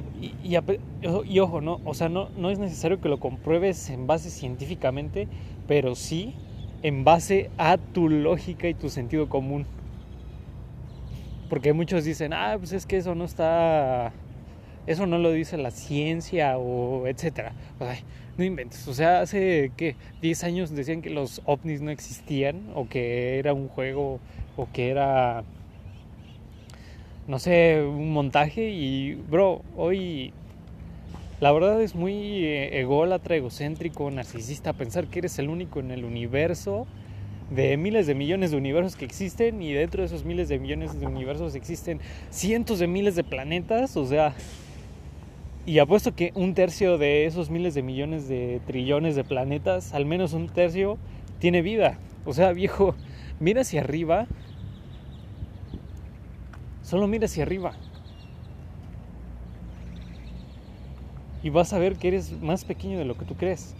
y, 0.44 1.40
ojo, 1.40 1.62
no, 1.62 1.80
o 1.86 1.94
sea, 1.94 2.10
no, 2.10 2.30
no 2.36 2.50
es 2.50 2.58
necesario 2.58 3.00
que 3.00 3.08
lo 3.08 3.20
compruebes 3.20 3.92
en 3.92 4.08
base 4.08 4.32
científicamente, 4.32 5.28
pero 5.68 5.94
sí 5.94 6.34
en 6.82 7.04
base 7.04 7.50
a 7.58 7.78
tu 7.78 8.10
lógica 8.10 8.68
y 8.68 8.74
tu 8.74 8.90
sentido 8.90 9.30
común. 9.30 9.66
Porque 11.50 11.74
muchos 11.74 12.04
dicen, 12.04 12.34
ah, 12.34 12.56
pues 12.58 12.74
es 12.74 12.86
que 12.86 12.98
eso 12.98 13.14
no 13.14 13.26
está, 13.26 14.12
eso 14.88 15.06
no 15.06 15.20
lo 15.20 15.32
dice 15.32 15.58
la 15.58 15.72
ciencia 15.72 16.58
o 16.58 17.08
etcétera. 17.08 17.54
no 18.38 18.44
inventes, 18.44 18.88
o 18.88 18.94
sea, 18.94 19.22
hace 19.22 19.72
que 19.78 19.96
10 20.22 20.44
años 20.44 20.72
decían 20.72 21.02
que 21.02 21.10
los 21.10 21.42
ovnis 21.46 21.82
no 21.82 21.92
existían 21.92 22.72
o 22.74 22.88
que 22.88 23.40
era 23.40 23.54
un 23.54 23.68
juego 23.68 24.20
o 24.58 24.68
que 24.72 24.90
era 24.90 25.44
no 27.28 27.40
sé, 27.40 27.82
un 27.82 28.12
montaje 28.12 28.70
y 28.70 29.16
bro, 29.16 29.62
hoy 29.76 30.34
la 31.40 31.52
verdad 31.52 31.82
es 31.82 31.96
muy 31.96 32.46
eh, 32.46 32.80
ególatra, 32.80 33.36
egocéntrico, 33.36 34.10
narcisista, 34.12 34.74
pensar 34.74 35.08
que 35.08 35.20
eres 35.20 35.38
el 35.40 35.50
único 35.50 35.80
en 35.80 35.92
el 35.92 36.06
universo 36.06 36.88
de 37.50 37.78
miles 37.78 38.08
de 38.08 38.16
millones 38.16 38.52
de 38.52 38.58
universos 38.58 38.96
que 38.96 39.06
existen 39.06 39.62
y 39.62 39.74
dentro 39.74 40.02
de 40.02 40.08
esos 40.08 40.26
miles 40.26 40.50
de 40.50 40.60
millones 40.60 41.00
de 41.00 41.06
universos 41.06 41.56
existen 41.56 42.00
cientos 42.30 42.80
de 42.80 42.88
miles 42.88 43.16
de 43.16 43.24
planetas, 43.24 43.98
o 43.98 44.06
sea, 44.06 44.34
y 45.66 45.80
apuesto 45.80 46.16
que 46.16 46.32
un 46.36 46.54
tercio 46.54 46.98
de 46.98 47.26
esos 47.26 47.50
miles 47.50 47.74
de 47.74 47.82
millones 47.82 48.28
de 48.28 48.62
trillones 48.68 49.16
de 49.16 49.24
planetas, 49.24 49.94
al 49.94 50.06
menos 50.06 50.34
un 50.34 50.48
tercio, 50.48 51.00
tiene 51.40 51.64
vida. 51.64 51.98
O 52.24 52.34
sea, 52.34 52.54
viejo, 52.54 52.96
mira 53.40 53.62
hacia 53.62 53.82
arriba. 53.82 54.28
Solo 56.86 57.08
mira 57.08 57.26
hacia 57.26 57.42
arriba. 57.42 57.74
Y 61.42 61.50
vas 61.50 61.74
a 61.74 61.80
ver 61.80 61.96
que 61.96 62.10
eres 62.10 62.40
más 62.44 62.64
pequeño 62.64 63.00
de 63.00 63.06
lo 63.06 63.18
que 63.18 63.26
tú 63.26 63.36
crees. 63.36 63.74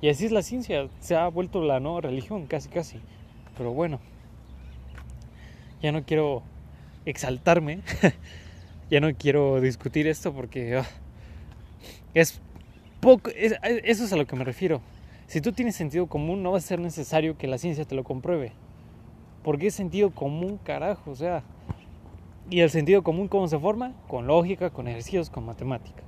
Y 0.00 0.08
así 0.08 0.26
es 0.26 0.32
la 0.32 0.42
ciencia, 0.42 0.88
se 1.00 1.16
ha 1.16 1.26
vuelto 1.28 1.62
la 1.62 1.80
nueva 1.80 2.02
religión, 2.02 2.46
casi 2.46 2.68
casi. 2.68 3.00
Pero 3.56 3.72
bueno, 3.72 3.98
ya 5.82 5.90
no 5.90 6.04
quiero 6.04 6.42
exaltarme, 7.06 7.80
ya 8.90 9.00
no 9.00 9.12
quiero 9.16 9.60
discutir 9.60 10.06
esto 10.06 10.32
porque 10.32 10.76
ah, 10.76 10.86
es 12.12 12.40
poco, 13.00 13.30
eso 13.30 14.04
es 14.04 14.12
a 14.12 14.16
lo 14.16 14.26
que 14.26 14.36
me 14.36 14.44
refiero. 14.44 14.80
Si 15.26 15.40
tú 15.40 15.52
tienes 15.52 15.74
sentido 15.74 16.06
común, 16.06 16.42
no 16.42 16.52
va 16.52 16.58
a 16.58 16.60
ser 16.60 16.80
necesario 16.80 17.36
que 17.36 17.46
la 17.46 17.58
ciencia 17.58 17.84
te 17.84 17.94
lo 17.94 18.04
compruebe. 18.04 18.52
Porque 19.42 19.68
es 19.68 19.74
sentido 19.74 20.10
común, 20.10 20.58
carajo, 20.62 21.10
o 21.10 21.14
sea. 21.14 21.42
¿Y 22.50 22.60
el 22.60 22.70
sentido 22.70 23.02
común 23.02 23.28
cómo 23.28 23.48
se 23.48 23.58
forma? 23.58 23.92
Con 24.06 24.26
lógica, 24.26 24.70
con 24.70 24.86
ejercicios, 24.88 25.30
con 25.30 25.46
matemática. 25.46 26.02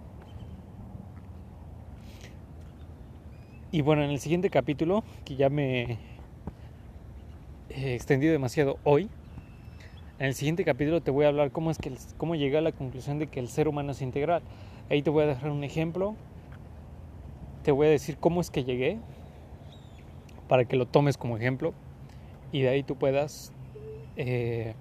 Y 3.72 3.80
bueno, 3.80 4.04
en 4.04 4.10
el 4.10 4.20
siguiente 4.20 4.48
capítulo, 4.48 5.02
que 5.24 5.36
ya 5.36 5.48
me 5.48 5.98
he 7.70 7.94
extendido 7.94 8.32
demasiado 8.32 8.78
hoy, 8.84 9.10
en 10.18 10.26
el 10.26 10.34
siguiente 10.34 10.64
capítulo 10.64 11.02
te 11.02 11.10
voy 11.10 11.26
a 11.26 11.28
hablar 11.28 11.50
cómo 11.50 11.70
es 11.70 11.76
que 11.76 11.92
cómo 12.16 12.36
llegué 12.36 12.56
a 12.56 12.62
la 12.62 12.72
conclusión 12.72 13.18
de 13.18 13.26
que 13.26 13.38
el 13.38 13.48
ser 13.48 13.68
humano 13.68 13.92
es 13.92 14.00
integral. 14.00 14.42
Ahí 14.88 15.02
te 15.02 15.10
voy 15.10 15.24
a 15.24 15.26
dejar 15.26 15.50
un 15.50 15.62
ejemplo. 15.62 16.16
Te 17.66 17.72
voy 17.72 17.88
a 17.88 17.90
decir 17.90 18.16
cómo 18.18 18.40
es 18.40 18.48
que 18.48 18.62
llegué 18.62 19.00
para 20.46 20.66
que 20.66 20.76
lo 20.76 20.86
tomes 20.86 21.16
como 21.16 21.36
ejemplo 21.36 21.74
y 22.52 22.62
de 22.62 22.68
ahí 22.68 22.84
tú 22.84 22.94
puedas 22.94 23.50
eh, 24.14 24.76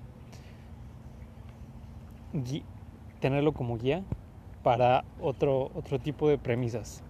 tenerlo 3.19 3.53
como 3.53 3.79
guía 3.79 4.03
para 4.61 5.03
otro, 5.19 5.71
otro 5.73 5.97
tipo 5.97 6.29
de 6.29 6.37
premisas. 6.37 7.01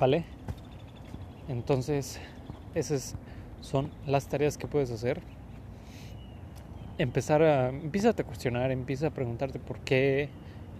¿Vale? 0.00 0.24
Entonces, 1.46 2.18
esas 2.74 3.14
son 3.60 3.90
las 4.06 4.26
tareas 4.26 4.56
que 4.56 4.66
puedes 4.66 4.90
hacer. 4.90 5.20
Empezar 6.96 7.42
a, 7.42 7.68
empieza 7.68 8.08
a 8.08 8.14
cuestionar, 8.14 8.70
empieza 8.70 9.08
a 9.08 9.10
preguntarte 9.10 9.58
por 9.58 9.80
qué, 9.80 10.30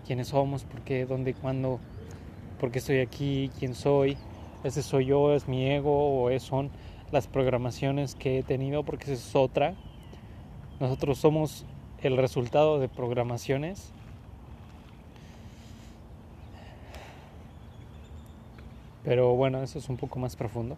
quiénes 0.07 0.29
somos, 0.29 0.65
por 0.65 0.81
qué, 0.81 1.05
dónde, 1.05 1.35
cuándo, 1.35 1.79
por 2.59 2.71
qué 2.71 2.79
estoy 2.79 3.01
aquí, 3.01 3.51
quién 3.59 3.75
soy, 3.75 4.17
ese 4.65 4.83
soy 4.83 5.07
yo, 5.07 5.35
es 5.35 5.49
mi 5.49 5.71
ego 5.71 6.23
o 6.23 6.31
es, 6.31 6.43
son 6.43 6.71
las 7.13 7.27
programaciones 7.27 8.15
que 8.15 8.39
he 8.39 8.43
tenido, 8.43 8.83
porque 8.83 9.05
esa 9.05 9.15
es 9.15 9.37
otra. 9.37 9.75
Nosotros 10.81 11.19
somos 11.19 11.65
el 12.03 12.17
resultado 12.17 12.79
de 12.79 12.89
programaciones 12.89 13.93
Pero 19.09 19.35
bueno, 19.35 19.63
eso 19.63 19.79
es 19.79 19.89
un 19.89 19.97
poco 19.97 20.19
más 20.19 20.37
profundo. 20.37 20.77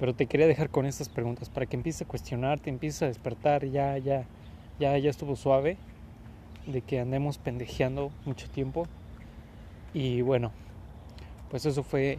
Pero 0.00 0.12
te 0.12 0.26
quería 0.26 0.48
dejar 0.48 0.70
con 0.70 0.86
estas 0.86 1.08
preguntas 1.08 1.48
para 1.48 1.66
que 1.66 1.76
empieces 1.76 2.02
a 2.02 2.04
cuestionarte, 2.04 2.68
empieces 2.68 3.02
a 3.02 3.06
despertar. 3.06 3.64
Ya, 3.66 3.96
ya, 3.98 4.24
ya, 4.80 4.98
ya 4.98 5.08
estuvo 5.08 5.36
suave 5.36 5.76
de 6.66 6.82
que 6.82 6.98
andemos 6.98 7.38
pendejeando 7.38 8.10
mucho 8.24 8.50
tiempo. 8.50 8.88
Y 9.94 10.20
bueno, 10.22 10.52
pues 11.50 11.64
eso 11.66 11.82
fue 11.82 12.18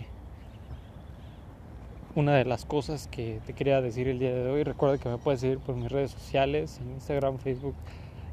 una 2.15 2.36
de 2.36 2.45
las 2.45 2.65
cosas 2.65 3.08
que 3.08 3.39
te 3.45 3.53
quería 3.53 3.82
decir 3.82 4.08
el 4.08 4.19
día 4.19 4.34
de 4.34 4.49
hoy. 4.49 4.63
Recuerda 4.63 4.97
que 4.97 5.10
me 5.10 5.17
puedes 5.17 5.41
seguir 5.41 5.60
por 5.60 5.75
mis 5.75 5.91
redes 5.91 6.12
sociales, 6.12 6.79
en 6.82 6.91
Instagram, 6.91 7.38
Facebook 7.38 7.75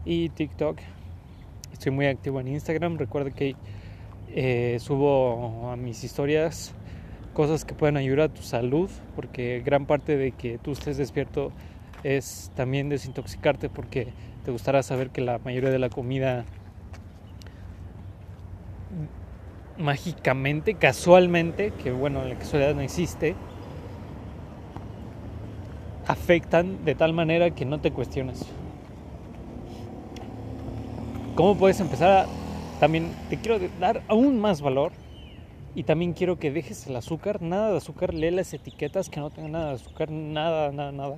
y 0.05 0.31
TikTok. 0.31 0.79
Estoy 1.73 1.93
muy 1.93 2.07
activo 2.07 2.41
en 2.41 2.49
Instagram. 2.49 2.97
Recuerda 2.97 3.31
que 3.31 3.55
eh, 4.29 4.79
subo 4.81 5.71
a 5.71 5.77
mis 5.77 6.03
historias 6.05 6.73
cosas 7.35 7.67
que 7.67 7.75
pueden 7.75 7.99
ayudar 7.99 8.31
a 8.31 8.35
tu 8.35 8.43
salud, 8.43 8.89
porque 9.15 9.63
gran 9.63 9.85
parte 9.85 10.17
de 10.17 10.33
que 10.33 10.57
tú 10.57 10.73
estés 10.73 10.97
despierto 10.97 11.53
es 12.03 12.51
también 12.55 12.89
desintoxicarte, 12.89 13.69
porque 13.69 14.09
te 14.45 14.51
gustará 14.51 14.83
saber 14.83 15.11
que 15.11 15.21
la 15.21 15.39
mayoría 15.39 15.69
de 15.69 15.79
la 15.79 15.91
comida 15.91 16.47
mágicamente, 19.79 20.75
casualmente, 20.75 21.73
que 21.83 21.93
bueno, 21.93 22.25
la 22.25 22.35
casualidad 22.35 22.75
no 22.75 22.81
existe, 22.81 23.35
afectan 26.07 26.85
de 26.85 26.95
tal 26.95 27.13
manera 27.13 27.51
que 27.51 27.65
no 27.65 27.81
te 27.81 27.91
cuestiones. 27.91 28.47
¿Cómo 31.35 31.57
puedes 31.57 31.81
empezar 31.81 32.11
a 32.11 32.27
también 32.81 33.15
te 33.31 33.39
quiero 33.39 33.59
dar 33.81 34.03
aún 34.09 34.39
más 34.39 34.61
valor 34.61 34.93
y 35.75 35.83
también 35.83 36.13
quiero 36.13 36.39
que 36.39 36.51
dejes 36.51 36.87
el 36.87 36.97
azúcar, 36.97 37.43
nada 37.43 37.71
de 37.71 37.79
azúcar, 37.79 38.15
lee 38.15 38.31
las 38.31 38.53
etiquetas 38.53 39.09
que 39.09 39.21
no 39.21 39.31
tengan 39.31 39.53
nada 39.53 39.69
de 39.69 39.75
azúcar, 39.75 40.11
nada, 40.11 40.73
nada, 40.73 40.93
nada. 40.93 41.17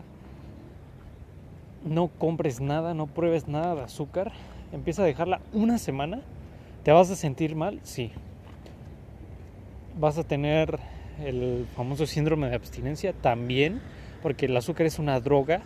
No 1.85 2.09
compres 2.09 2.61
nada, 2.61 2.95
no 2.95 3.07
pruebes 3.07 3.47
nada 3.47 3.77
de 3.77 3.83
azúcar. 3.83 4.33
Empieza 4.73 5.03
a 5.03 5.05
dejarla 5.05 5.41
una 5.53 5.79
semana. 5.79 6.21
¿Te 6.83 6.91
vas 6.91 7.11
a 7.11 7.17
sentir 7.17 7.55
mal? 7.55 7.79
Sí. 7.85 8.11
¿Vas 9.99 10.17
a 10.17 10.23
tener 10.23 10.79
el 11.25 11.67
famoso 11.75 12.07
síndrome 12.07 12.49
de 12.49 12.55
abstinencia? 12.55 13.13
También, 13.13 13.81
porque 14.23 14.47
el 14.47 14.57
azúcar 14.57 14.87
es 14.87 15.01
una 15.01 15.19
droga. 15.19 15.63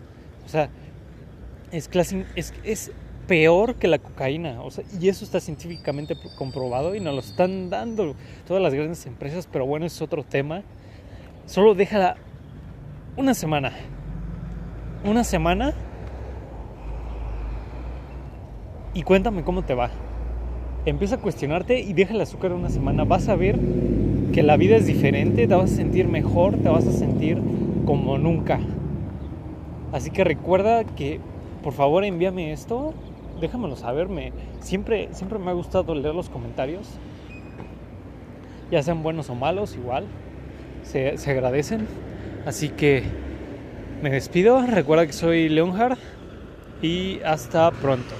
O 0.47 0.49
sea, 0.49 0.71
es, 1.71 1.91
es, 2.35 2.55
es 2.65 2.93
peor 3.27 3.75
que 3.75 3.89
la 3.89 3.99
cocaína. 3.99 4.63
O 4.63 4.71
sea, 4.71 4.85
y 4.99 5.09
eso 5.09 5.27
está 5.27 5.39
científicamente 5.39 6.17
comprobado 6.39 6.95
y 6.95 7.01
nos 7.01 7.15
lo 7.15 7.21
están 7.21 7.69
dando 7.69 8.15
todas 8.47 8.63
las 8.63 8.73
grandes 8.73 9.05
empresas, 9.05 9.47
pero 9.53 9.67
bueno, 9.67 9.85
es 9.85 10.01
otro 10.01 10.25
tema. 10.25 10.63
Solo 11.45 11.75
déjala 11.75 12.17
una 13.19 13.35
semana. 13.35 13.73
Una 15.05 15.25
semana. 15.25 15.75
Y 18.95 19.03
cuéntame 19.03 19.45
cómo 19.45 19.63
te 19.63 19.75
va. 19.75 19.91
Empieza 20.87 21.17
a 21.17 21.19
cuestionarte 21.19 21.81
y 21.81 21.93
deja 21.93 22.15
el 22.15 22.21
azúcar 22.23 22.53
una 22.53 22.71
semana. 22.71 23.05
Vas 23.05 23.29
a 23.29 23.37
ver 23.37 23.59
que 24.33 24.43
la 24.43 24.57
vida 24.57 24.77
es 24.77 24.87
diferente, 24.87 25.47
te 25.47 25.55
vas 25.55 25.73
a 25.73 25.77
sentir 25.77 26.09
mejor, 26.09 26.57
te 26.57 26.69
vas 26.69 26.87
a 26.87 26.93
sentir 26.93 27.39
como 27.85 28.19
nunca. 28.19 28.61
Así 29.93 30.11
que 30.11 30.25
recuerda 30.25 30.85
que 30.85 31.21
por 31.63 31.75
favor 31.75 32.05
envíame 32.05 32.53
esto 32.53 32.95
déjamelo 33.43 33.77
saber. 33.77 34.09
siempre, 34.61 35.09
siempre 35.13 35.39
me 35.39 35.51
ha 35.51 35.55
gustado 35.55 35.95
leer 35.95 36.15
los 36.15 36.31
comentarios. 36.31 36.89
Ya 38.71 38.83
sean 38.83 39.03
buenos 39.03 39.29
o 39.29 39.35
malos, 39.35 39.77
igual. 39.77 40.07
Se, 40.83 41.19
se 41.19 41.31
agradecen. 41.31 41.87
Así 42.47 42.71
que 42.71 43.03
me 44.03 44.11
despido. 44.11 44.65
Recuerda 44.65 45.07
que 45.07 45.13
soy 45.13 45.51
Leonhard. 45.51 45.99
Y 46.81 47.21
hasta 47.25 47.71
pronto. 47.71 48.15